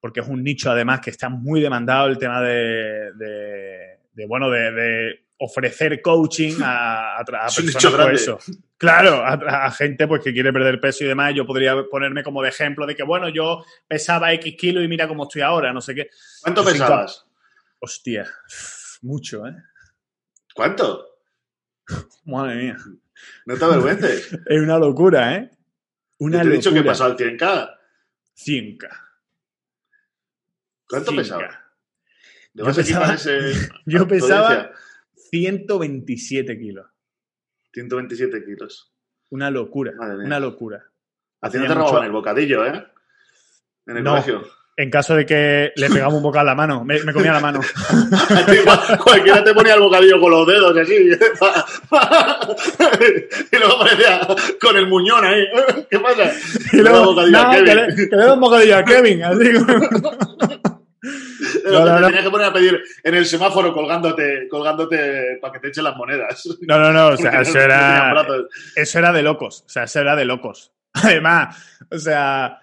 [0.00, 4.50] porque es un nicho además que está muy demandado el tema de, de- de, bueno,
[4.50, 7.82] de, de ofrecer coaching a, a, a personas
[8.14, 8.38] eso.
[8.76, 9.34] Claro, a,
[9.66, 11.32] a gente pues que quiere perder peso y demás.
[11.34, 15.08] Yo podría ponerme como de ejemplo de que, bueno, yo pesaba X kilos y mira
[15.08, 16.10] cómo estoy ahora, no sé qué.
[16.42, 17.26] ¿Cuánto pesabas?
[17.80, 18.26] Hostia,
[19.02, 19.54] mucho, ¿eh?
[20.58, 21.20] ¿Cuánto?
[22.24, 22.76] Madre mía.
[23.46, 24.32] No te avergüences.
[24.46, 25.50] Es una locura, ¿eh?
[25.52, 27.76] Yo Una te he dicho que he pasado al 100k.
[28.36, 28.88] 100K.
[30.88, 31.16] ¿Cuánto 100K.
[31.16, 31.54] pesabas?
[32.54, 33.40] ¿Le Yo pesaba- ese
[33.86, 34.72] Yo pesaba audiencia?
[35.30, 36.86] 127 kilos.
[37.72, 38.92] 127 kilos.
[39.30, 40.90] Una locura, una locura.
[41.40, 42.84] A ti Hacía no te mucho- robaban el bocadillo, ¿eh?
[43.86, 44.10] En el No.
[44.10, 44.44] colegio.
[44.80, 47.40] En caso de que le pegamos un bocado a la mano, me, me comía la
[47.40, 47.58] mano.
[49.02, 50.94] Cualquiera te ponía el bocadillo con los dedos así.
[53.52, 54.20] y luego parecía
[54.60, 55.44] con el muñón ahí.
[55.90, 56.30] ¿Qué pasa?
[56.72, 57.86] Y luego, bocadillo a no, que Kevin.
[57.88, 59.24] le, que le doy un bocadillo a Kevin.
[59.24, 59.38] Así
[61.64, 62.06] Pero No, no, te no.
[62.06, 65.96] tenías que poner a pedir en el semáforo colgándote, colgándote para que te echen las
[65.96, 66.46] monedas.
[66.62, 68.14] No, no, no, o sea, eso no era,
[68.76, 69.64] eso era de locos.
[69.66, 70.72] O sea, eso era de locos.
[70.92, 71.56] Además,
[71.90, 72.60] o sea,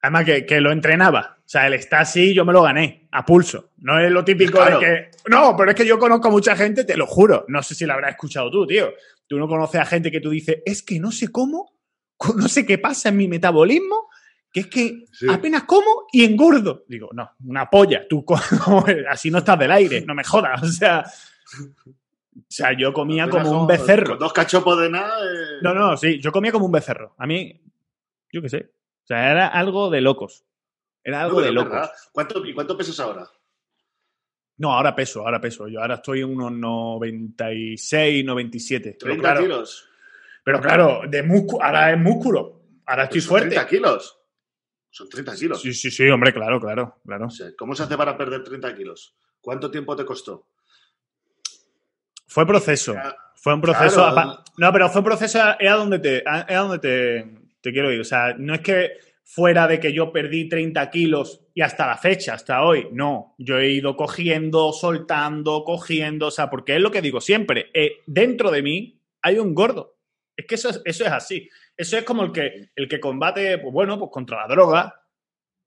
[0.00, 1.34] además que, que lo entrenaba.
[1.48, 3.70] O sea, el está así, yo me lo gané, a pulso.
[3.78, 4.80] No es lo típico Claro.
[4.80, 5.10] de que.
[5.30, 7.46] No, pero es que yo conozco a mucha gente, te lo juro.
[7.48, 8.92] No sé si lo habrás escuchado tú, tío.
[9.26, 11.72] Tú no conoces a gente que tú dices, es que no sé cómo,
[12.36, 14.10] no sé qué pasa en mi metabolismo,
[14.52, 15.26] que es que Sí.
[15.30, 16.84] apenas como y engordo.
[16.86, 18.06] Digo, no, una polla.
[18.06, 18.26] Tú
[19.10, 20.62] así no estás del aire, no me jodas.
[20.62, 21.02] O sea.
[22.36, 24.06] O sea, yo comía Apenas como un becerro.
[24.10, 25.18] Con dos cachopos de nada.
[25.24, 27.14] eh, No, no, sí, yo comía como un becerro.
[27.18, 27.60] A mí,
[28.32, 28.70] yo qué sé.
[29.04, 30.44] O sea, era algo de locos.
[31.08, 31.90] Era algo pero de verdad.
[32.12, 33.26] ¿Cuánto, ¿Y cuánto pesas ahora?
[34.58, 35.66] No, ahora peso, ahora peso.
[35.66, 38.98] Yo ahora estoy en unos 96, 97.
[39.00, 39.88] Pero 30 claro, kilos.
[40.44, 42.60] pero claro, de músculo, ahora es músculo.
[42.84, 43.48] Ahora estoy Pues son fuerte.
[43.54, 44.18] 30 kilos.
[44.90, 45.62] Son 30 kilos.
[45.62, 47.26] Sí, sí, sí, hombre, claro, claro, claro.
[47.28, 49.16] O sea, ¿Cómo se hace para perder 30 kilos?
[49.40, 50.48] ¿Cuánto tiempo te costó?
[52.26, 52.94] Fue proceso.
[53.34, 54.12] Fue un proceso.
[54.12, 54.44] Claro.
[54.58, 55.38] No, pero fue un proceso.
[55.58, 58.00] Es a donde te, a donde te, te quiero ir.
[58.02, 61.98] O sea, no es que fuera de que yo perdí 30 kilos y hasta la
[61.98, 62.88] fecha, hasta hoy.
[62.92, 63.34] No.
[63.36, 66.28] Yo he ido cogiendo, soltando, cogiendo.
[66.28, 67.70] O sea, porque es lo que digo siempre.
[67.74, 69.98] eh, dentro de mí hay un gordo.
[70.34, 71.48] Es que eso es, eso es así.
[71.76, 74.94] Eso es como el que, el que combate, pues bueno, pues contra la droga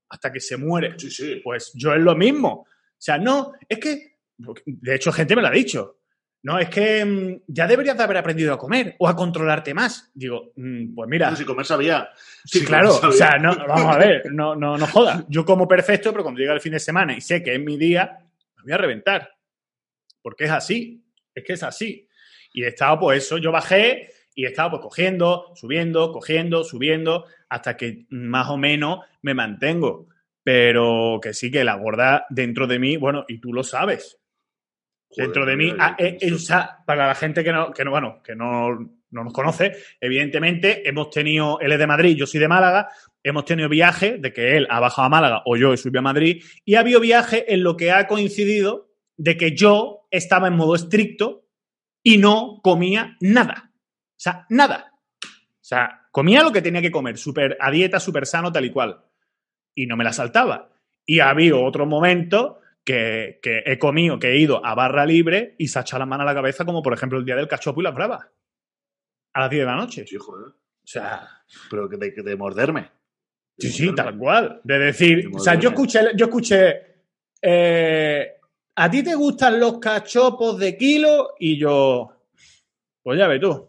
[0.08, 0.98] hasta que se muere.
[0.98, 1.40] Sí, sí.
[1.44, 2.52] Pues yo es lo mismo.
[2.52, 2.66] O
[2.98, 4.16] sea, no, es que,
[4.66, 6.01] de hecho, gente me lo ha dicho.
[6.44, 10.10] No, es que mm, ya deberías de haber aprendido a comer o a controlarte más.
[10.14, 12.08] Digo, mm, pues mira, No, si comer sabía.
[12.44, 15.24] sí, si claro, o sea, no, vamos a ver, no, no, no jodas.
[15.28, 17.76] Yo como perfecto, pero cuando llega el fin de semana y sé que es mi
[17.76, 18.18] día,
[18.56, 19.30] me voy a reventar.
[20.20, 22.08] Porque es así, es que es así.
[22.52, 27.26] Y he estado, pues eso, yo bajé y he estado pues cogiendo, subiendo, cogiendo, subiendo,
[27.48, 30.08] hasta que más o menos me mantengo.
[30.44, 34.18] pero que sí, que la gorda dentro de mí, bueno, y tú lo sabes.
[35.14, 36.18] Joder, dentro de mí, mira, ah, eh,
[36.86, 38.70] para la gente que no, que no, bueno, que no,
[39.10, 42.88] no nos conoce, evidentemente hemos tenido, él es de Madrid, yo soy de Málaga,
[43.22, 46.02] hemos tenido viaje de que él ha bajado a Málaga o yo he subido a
[46.02, 50.56] Madrid, y ha habido viaje en lo que ha coincidido de que yo estaba en
[50.56, 51.44] modo estricto
[52.02, 53.70] y no comía nada.
[53.74, 54.92] O sea, nada.
[55.22, 58.70] O sea, comía lo que tenía que comer, súper a dieta, súper sano, tal y
[58.70, 59.04] cual.
[59.74, 60.70] Y no me la saltaba.
[61.04, 65.54] Y ha habido otro momento que, que he comido, que he ido a barra libre
[65.58, 67.48] y se ha echado la mano a la cabeza, como por ejemplo el día del
[67.48, 68.26] cachopo y las bravas.
[69.34, 70.06] A las 10 de la noche.
[70.06, 70.48] Sí, joder.
[70.48, 71.28] O sea,
[71.70, 72.90] Pero que de, de morderme.
[73.56, 74.60] De sí, sí, tal cual.
[74.64, 76.82] De decir, De o sea, yo escuché, yo escuché,
[77.40, 78.32] eh,
[78.74, 81.34] ¿a ti te gustan los cachopos de kilo?
[81.38, 82.12] Y yo,
[83.02, 83.68] pues ya ves tú.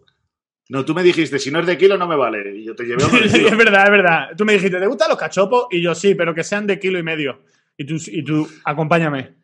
[0.69, 2.57] No, tú me dijiste, si no es de kilo no me vale.
[2.57, 4.29] Y yo te llevé uno de es verdad, es verdad.
[4.35, 5.67] Tú me dijiste, ¿te gustan los cachopos?
[5.71, 7.41] Y yo sí, pero que sean de kilo y medio.
[7.77, 9.35] Y tú, y tú acompáñame.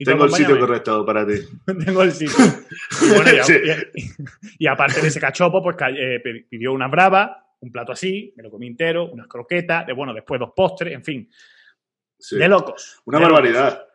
[0.00, 1.34] Y Tengo el sitio correcto para ti.
[1.84, 2.44] Tengo el sitio.
[3.02, 3.54] Y, bueno, y, a- Sí.
[3.94, 8.42] y- y aparte de ese cachopo, pues eh, pidió una brava, un plato así, me
[8.44, 11.28] lo comí entero, unas croquetas, de, bueno, después dos postres, en fin.
[12.18, 12.36] Sí.
[12.36, 13.00] De locos.
[13.06, 13.86] Una de barbaridad.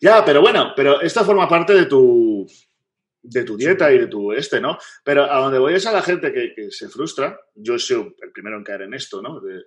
[0.00, 2.46] Ya, pero bueno, pero esto forma parte de tu
[3.24, 4.76] de tu dieta y de tu este, ¿no?
[5.04, 7.38] Pero a donde voy es a la gente que, que se frustra.
[7.54, 9.38] Yo soy el primero en caer en esto, ¿no?
[9.40, 9.62] De,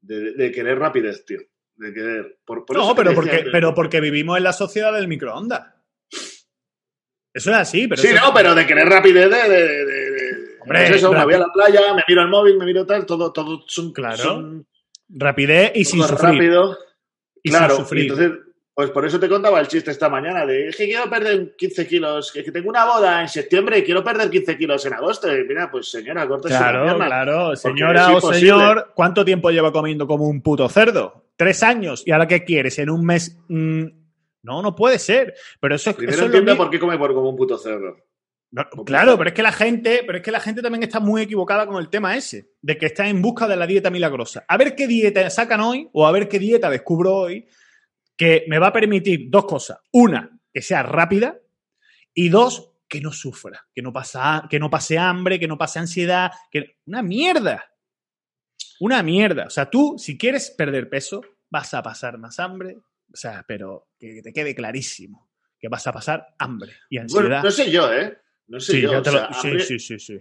[0.00, 1.40] de- de querer rapidez, tío.
[1.76, 2.38] De querer.
[2.44, 5.74] Por, por no, pero porque, que- pero porque vivimos en la sociedad del microondas.
[7.32, 9.36] Eso es así, pero sí, no, pero de querer rapidez de.
[9.48, 12.28] de, de- de- de- Hombre, pues eso, me voy a la playa, me miro el
[12.28, 14.16] móvil, me miro tal, todo, todo son, Claro.
[14.16, 14.66] son
[15.08, 16.20] rapidez y sin sufrir.
[16.20, 16.78] rápido.
[17.42, 18.04] Y claro, sin sufrir.
[18.04, 18.32] y entonces,
[18.74, 22.32] pues por eso te contaba el chiste esta mañana de que quiero perder 15 kilos,
[22.32, 25.32] que tengo una boda en septiembre y quiero perder 15 kilos en agosto.
[25.32, 27.56] Y mira, pues señora, la Claro, claro.
[27.56, 28.40] Señora o imposible.
[28.40, 31.24] señor, ¿cuánto tiempo lleva comiendo como un puto cerdo?
[31.36, 32.02] Tres años.
[32.04, 32.78] ¿Y ahora qué quieres?
[32.80, 33.38] ¿En un mes?
[33.48, 33.84] Mm,
[34.42, 35.34] no, no puede ser.
[35.60, 37.36] Pero eso, es- Primero eso es lo entiende mi- por qué come por como un
[37.36, 37.96] puto cerdo.
[38.50, 41.22] No, claro, pero es que la gente, pero es que la gente también está muy
[41.22, 44.44] equivocada con el tema ese, de que está en busca de la dieta milagrosa.
[44.46, 47.48] A ver qué dieta sacan hoy o a ver qué dieta descubro hoy
[48.16, 49.78] que me va a permitir dos cosas.
[49.92, 51.38] Una, que sea rápida
[52.12, 55.78] y dos, que no sufra, que no, pasa, que no pase hambre, que no pase
[55.80, 57.64] ansiedad, que una mierda.
[58.80, 59.46] Una mierda.
[59.46, 62.76] O sea, tú, si quieres perder peso, vas a pasar más hambre.
[63.12, 67.24] O sea, pero que te quede clarísimo que vas a pasar hambre y ansiedad.
[67.26, 68.18] Bueno, no sé yo, ¿eh?
[68.48, 68.90] No sé Sí, yo.
[68.90, 70.18] o lo- sea, sí, hambre, sí, sí, sí.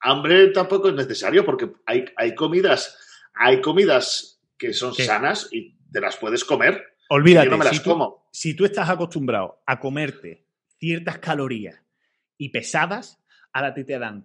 [0.00, 2.98] hambre tampoco es necesario porque hay, hay comidas,
[3.34, 5.04] hay comidas que son ¿Qué?
[5.04, 6.89] sanas y te las puedes comer.
[7.12, 8.28] Olvídate, yo no me las si, tú, como.
[8.32, 10.44] si tú estás acostumbrado a comerte
[10.78, 11.76] ciertas calorías
[12.38, 13.18] y pesadas,
[13.52, 14.24] ahora a ti te dan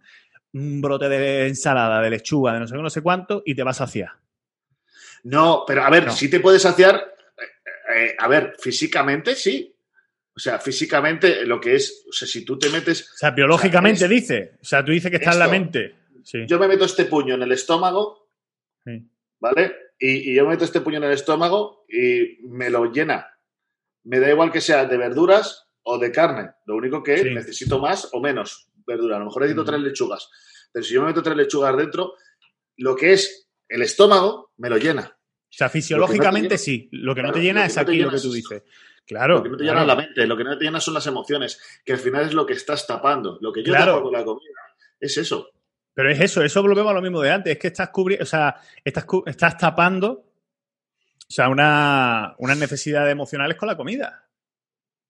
[0.53, 3.63] un brote de ensalada, de lechuga, de no sé qué, no sé cuánto, y te
[3.63, 4.17] vas hacia.
[5.23, 6.11] No, pero a ver, No.
[6.11, 6.95] si te puedes saciar.
[7.37, 9.71] eh, eh, a ver, físicamente sí.
[10.35, 12.05] O sea, físicamente lo que es.
[12.09, 13.09] O sea, si tú te metes.
[13.13, 14.51] O sea, biológicamente es- dice.
[14.61, 15.95] O sea, tú dices que está en la mente.
[16.23, 16.45] Sí.
[16.47, 18.27] Yo me meto este puño en el estómago,
[18.85, 19.07] sí.
[19.39, 19.75] ¿vale?
[19.99, 23.27] Y, y yo meto este puño en el estómago y me lo llena.
[24.03, 26.51] Me da igual que sea de verduras o de carne.
[26.65, 27.29] Lo único que Sí.
[27.33, 29.15] necesito más o menos verdura.
[29.15, 29.71] A lo mejor necesito Ujú.
[29.71, 30.29] tres lechugas.
[30.71, 32.13] Pero si yo me meto tres lechugas dentro,
[32.77, 35.17] lo que es el estómago me lo llena.
[35.17, 36.89] O sea, fisiológicamente llena- sí.
[36.91, 38.63] Lo que no Claro, te llena es aquí lo que tú dices.
[39.07, 39.35] Claro.
[39.37, 41.07] Lo que no te llena es la mente, lo que no te llena son las
[41.07, 43.37] emociones, que al final es lo que estás tapando.
[43.39, 43.93] Lo que yo Claro.
[43.93, 44.59] tapo con la comida
[44.99, 45.49] es eso.
[45.95, 47.53] Pero es eso, eso volvemos a lo mismo de antes.
[47.53, 50.25] Es que estás cubriendo, o sea, estás, estás tapando, o
[51.27, 54.21] sea, una, unas necesidades emocionales con la comida.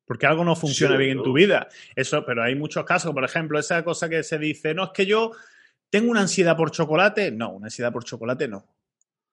[0.06, 1.68] Porque algo no funciona Sí, bien en tu vida.
[1.96, 5.08] Eso, pero hay muchos casos, por ejemplo, esa cosa que se dice, no, es que
[5.08, 5.32] yo
[5.90, 7.32] tengo una ansiedad por chocolate.
[7.32, 8.68] No, una ansiedad por chocolate no.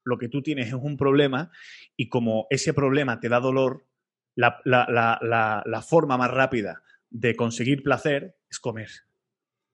[0.04, 1.50] Lo que tú tienes es un problema
[1.96, 3.84] y como ese problema te da dolor,
[4.34, 4.86] la- la-
[5.20, 8.88] la- la forma más rápida de conseguir placer es comer.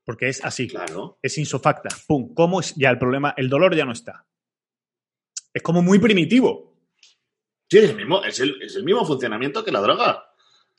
[0.08, 1.18] Porque es así Claro.
[1.20, 1.90] es insofacta.
[2.06, 2.74] Pum, ¿cómo es?
[2.76, 4.24] Ya el problema, el dolor ya no está.
[5.52, 6.74] Es como muy primitivo.
[7.70, 10.24] Sí, es el mismo, es el, es el mismo funcionamiento que la droga.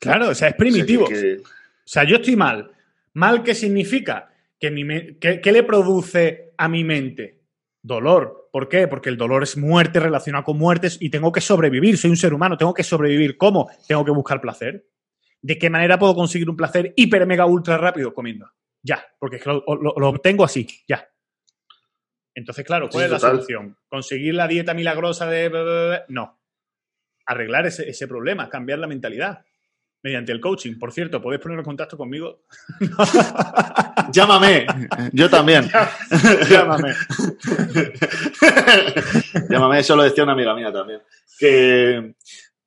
[0.00, 1.06] Claro, o sea, es O sea, primitivo.
[1.06, 2.72] que- que- O sea, yo estoy mal.
[3.14, 4.34] ¿Mal qué significa?
[4.58, 7.38] Que me- ¿qué, qué le produce a mi mente?
[7.82, 8.48] Dolor.
[8.52, 8.88] ¿Por qué?
[8.88, 11.96] Porque el dolor es muerte relacionado con muertes y tengo que sobrevivir.
[11.98, 13.36] Soy un ser humano, tengo que sobrevivir.
[13.36, 13.70] ¿Cómo?
[13.86, 14.88] Tengo que buscar placer.
[15.40, 18.50] ¿De qué manera puedo conseguir un placer hiper, mega, ultra rápido comiendo?
[18.82, 21.06] Ya, porque es que lo, lo- lo obtengo así, ya.
[22.34, 23.30] Entonces, claro, ¿cuál Sí, es la total.
[23.36, 23.76] solución?
[23.88, 26.02] ¿Conseguir la dieta milagrosa de...
[26.08, 26.40] No.
[27.26, 29.44] Arreglar ese, ese problema, cambiar la mentalidad.
[30.02, 30.78] mediante el coaching.
[30.78, 32.44] Por cierto, podéis poner en contacto conmigo.
[34.12, 34.66] Llámame,
[35.12, 35.68] yo también.
[36.50, 36.94] Llámame.
[39.48, 41.00] Llámame, eso lo decía una amiga mía también.
[41.38, 42.14] Que,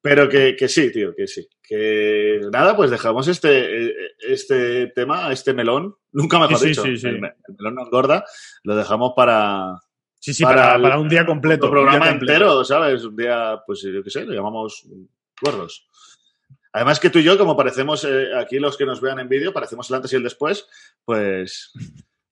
[0.01, 1.47] pero que, que sí, tío, que sí.
[1.75, 7.07] Que nada, pues dejamos este, este tema, este melón, nunca mejor Sí, dicho, sí, sí.
[7.07, 8.25] El, me- el melón no engorda,
[8.63, 9.79] lo dejamos para,
[10.19, 11.69] Sí, sí, Para para, el- para un día completo.
[11.71, 12.33] programa un día completo.
[12.33, 13.03] entero, ¿sabes?
[13.03, 14.87] Un día, pues yo qué sé, lo llamamos
[15.41, 15.87] cuerdos.
[16.71, 19.51] Además que tú y yo, como parecemos eh, aquí los que nos vean en vídeo,
[19.51, 20.67] parecemos el antes y el después,
[21.05, 21.71] pues...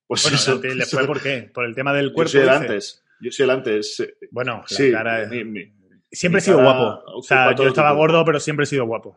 [0.06, 1.50] pues Bueno, eso, antes y después, ¿por qué?
[1.52, 2.30] Por el tema del Yo cuerpo.
[2.30, 2.56] soy el dice.
[2.58, 3.04] antes.
[3.20, 4.14] Yo soy el antes.
[4.30, 5.72] Bueno, la Sí, cara es- mi, mi-
[6.10, 7.02] Siempre he sido guapo.
[7.14, 9.16] O sea, yo estaba gordo, pero siempre he sido guapo.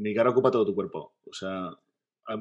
[0.00, 1.14] Mi cara ocupa todo tu cuerpo.
[1.28, 1.70] O sea...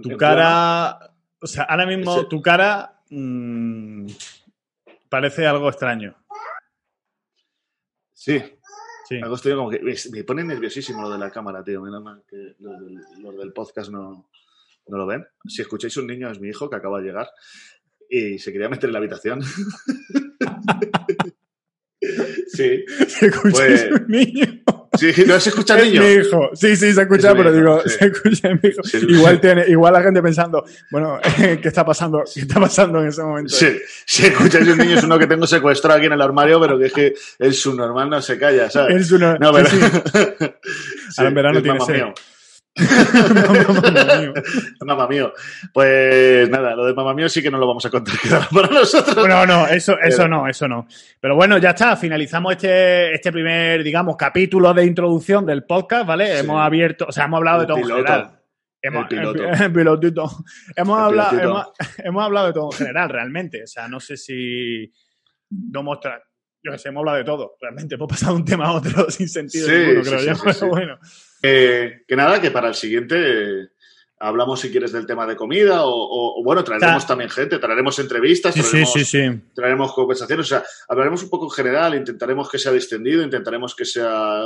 [0.02, 0.98] Tu cara.
[1.42, 3.02] O sea, ahora mismo Ese- tu cara.
[3.10, 4.08] mm,
[5.10, 6.16] parece algo extraño.
[8.14, 8.42] Sí,
[9.08, 9.20] Sí.
[9.22, 9.80] algo estoy como que...
[10.12, 11.82] Me, pone nerviosísimo lo de la cámara, tío.
[11.82, 14.30] Menos mal que los del, los del podcast no,
[14.88, 15.26] no lo ven.
[15.48, 17.30] Si escucháis un niño, es mi hijo que acaba de llegar
[18.10, 19.42] y se quería meter en la habitación.
[22.48, 22.86] sí.
[23.08, 24.46] Se escucha Pues- es un niño.
[25.00, 26.02] Sí, no se escucha Es niño.
[26.02, 26.50] mi hijo.
[26.54, 27.90] Sí, sí, se escucha, Es pero hijo, digo, sí.
[28.00, 28.84] se escucha es mi hijo.
[28.84, 32.24] Sí, Igual tiene, igual la gente pensando, bueno, ¿qué está pasando?
[32.34, 33.54] ¿Qué está pasando en ese momento?
[33.54, 36.78] Sí, si escucháis un niño es uno que tengo secuestrado aquí en el armario, pero
[36.78, 38.96] que es que el subnormal no se calla, ¿sabes?
[39.06, 39.70] Es una- No, pero...
[39.70, 39.78] sí.
[39.80, 41.80] Sí, Ahora en verano tiene
[42.76, 44.34] mamá mío.
[44.86, 45.34] Mamá.
[45.74, 48.16] Pues nada, lo de mamá mío sí que no lo vamos a contar
[48.54, 49.16] para nosotros.
[49.16, 50.88] Bueno, no, eso, eso Pero- no, eso no.
[51.20, 56.34] Pero bueno, ya está, finalizamos este, este primer, digamos, capítulo de introducción del podcast, ¿vale?
[56.34, 56.40] Sí.
[56.40, 58.00] Hemos abierto, o sea, hemos hablado El de todo piloto.
[58.00, 58.36] en general.
[58.82, 59.44] Hemos, El piloto.
[59.66, 60.32] el pilotito.
[60.76, 61.50] Hemos, hablado, pilotito.
[61.52, 61.68] hemos,
[61.98, 63.64] hemos hablado de todo en general, realmente.
[63.64, 64.92] O sea, no sé si
[65.50, 66.24] no mostrar.
[66.64, 67.56] Yo sé, hemos hablado de todo.
[67.60, 70.34] Realmente hemos pasado de un tema a otro sin sentido Sí, ninguno, creo sí, yo.
[70.44, 70.66] Pero sí.
[70.66, 71.00] bueno.
[71.42, 73.68] Eh, que nada, que para el siguiente eh,
[74.20, 77.58] hablamos si quieres del tema de comida o, o- o, bueno, traeremos Ta- también gente,
[77.60, 79.42] traeremos entrevistas, Sí, sí, traeremos, sí, sí.
[79.56, 83.86] traeremos conversaciones, o sea, hablaremos un poco en general, intentaremos que sea distendido, intentaremos que
[83.86, 84.42] sea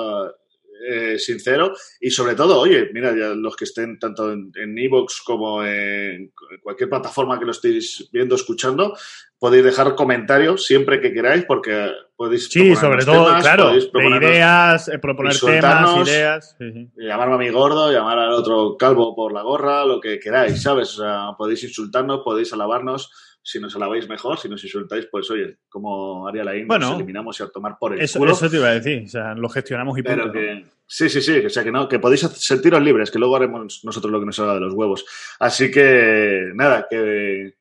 [0.88, 5.64] eh, sincero y sobre todo, oye, mira, ya los que estén tanto en Evox como
[5.64, 6.32] en
[6.62, 8.96] cualquier plataforma que lo estéis viendo, escuchando,
[9.40, 14.88] podéis dejar comentarios siempre que queráis porque podéis Sí, sobre todo, temas, claro, de ideas,
[14.88, 16.56] eh, proponer temas, ideas.
[16.58, 16.90] Sí.
[16.98, 20.98] llamarme a mi gordo, llamar al otro calvo por la gorra, lo que queráis, ¿sabes?
[21.00, 23.12] O sea, podéis insultarnos, podéis alabarnos.
[23.46, 26.86] Si nos alabáis mejor, si nos insultáis, pues oye, como haría la Bueno.
[26.88, 28.32] nos eliminamos y a tomar por el Eso, culo.
[28.32, 29.04] eso te iba a decir.
[29.06, 30.32] O sea, lo gestionamos y punto.
[30.32, 30.62] pero ¿no?
[30.86, 34.12] Sí, sí, sí, o sea que no, que podéis sentiros libres, que luego haremos nosotros
[34.12, 35.06] lo que nos salga de los huevos.
[35.40, 37.56] Así que, nada, que,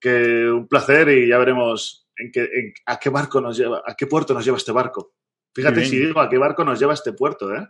[0.00, 3.94] que un placer y ya veremos en qué, en- a qué barco nos lleva, a
[3.94, 5.14] qué puerto nos lleva este barco.
[5.54, 7.66] Fíjate si digo a qué barco nos lleva este puerto, ¿eh?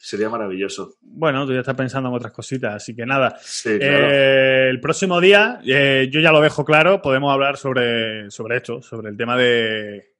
[0.00, 0.94] Sería maravilloso.
[1.00, 3.36] Bueno, tú ya estás pensando en otras cositas, así que nada.
[3.42, 4.06] Sí, claro.
[4.08, 8.80] Eh, el próximo día, eh, yo ya lo dejo claro, podemos hablar sobre, sobre esto,
[8.80, 10.14] sobre el tema de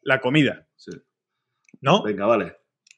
[0.00, 0.92] la comida, Sí.
[1.82, 2.02] ¿no?
[2.02, 2.56] Venga, vale.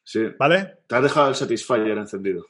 [0.09, 0.27] Sí.
[0.39, 0.79] ¿Vale?
[0.87, 2.47] Te has dejado el Satisfyer encendido.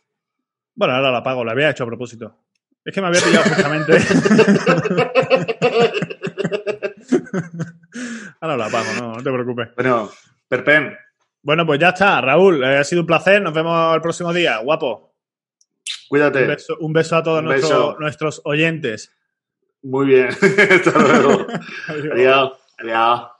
[0.76, 2.36] Bueno, ahora lo apago, lo había hecho a propósito.
[2.84, 3.94] Es que me había pillado justamente.
[8.40, 9.70] ahora lo apago, no, no te preocupes.
[9.74, 10.08] Bueno,
[10.46, 10.96] Perpen,
[11.42, 14.58] Bueno, pues ya está, Raúl, eh, ha sido un placer, nos vemos el próximo día,
[14.58, 15.16] guapo.
[16.08, 16.42] cuídate.
[16.42, 19.12] Un beso, un beso a todos nuestros, oyentes.
[19.82, 20.28] Muy bien.
[20.76, 21.44] Hasta luego.
[21.88, 22.12] Adiós.
[22.12, 22.52] Adiós.
[22.78, 23.37] Adiós.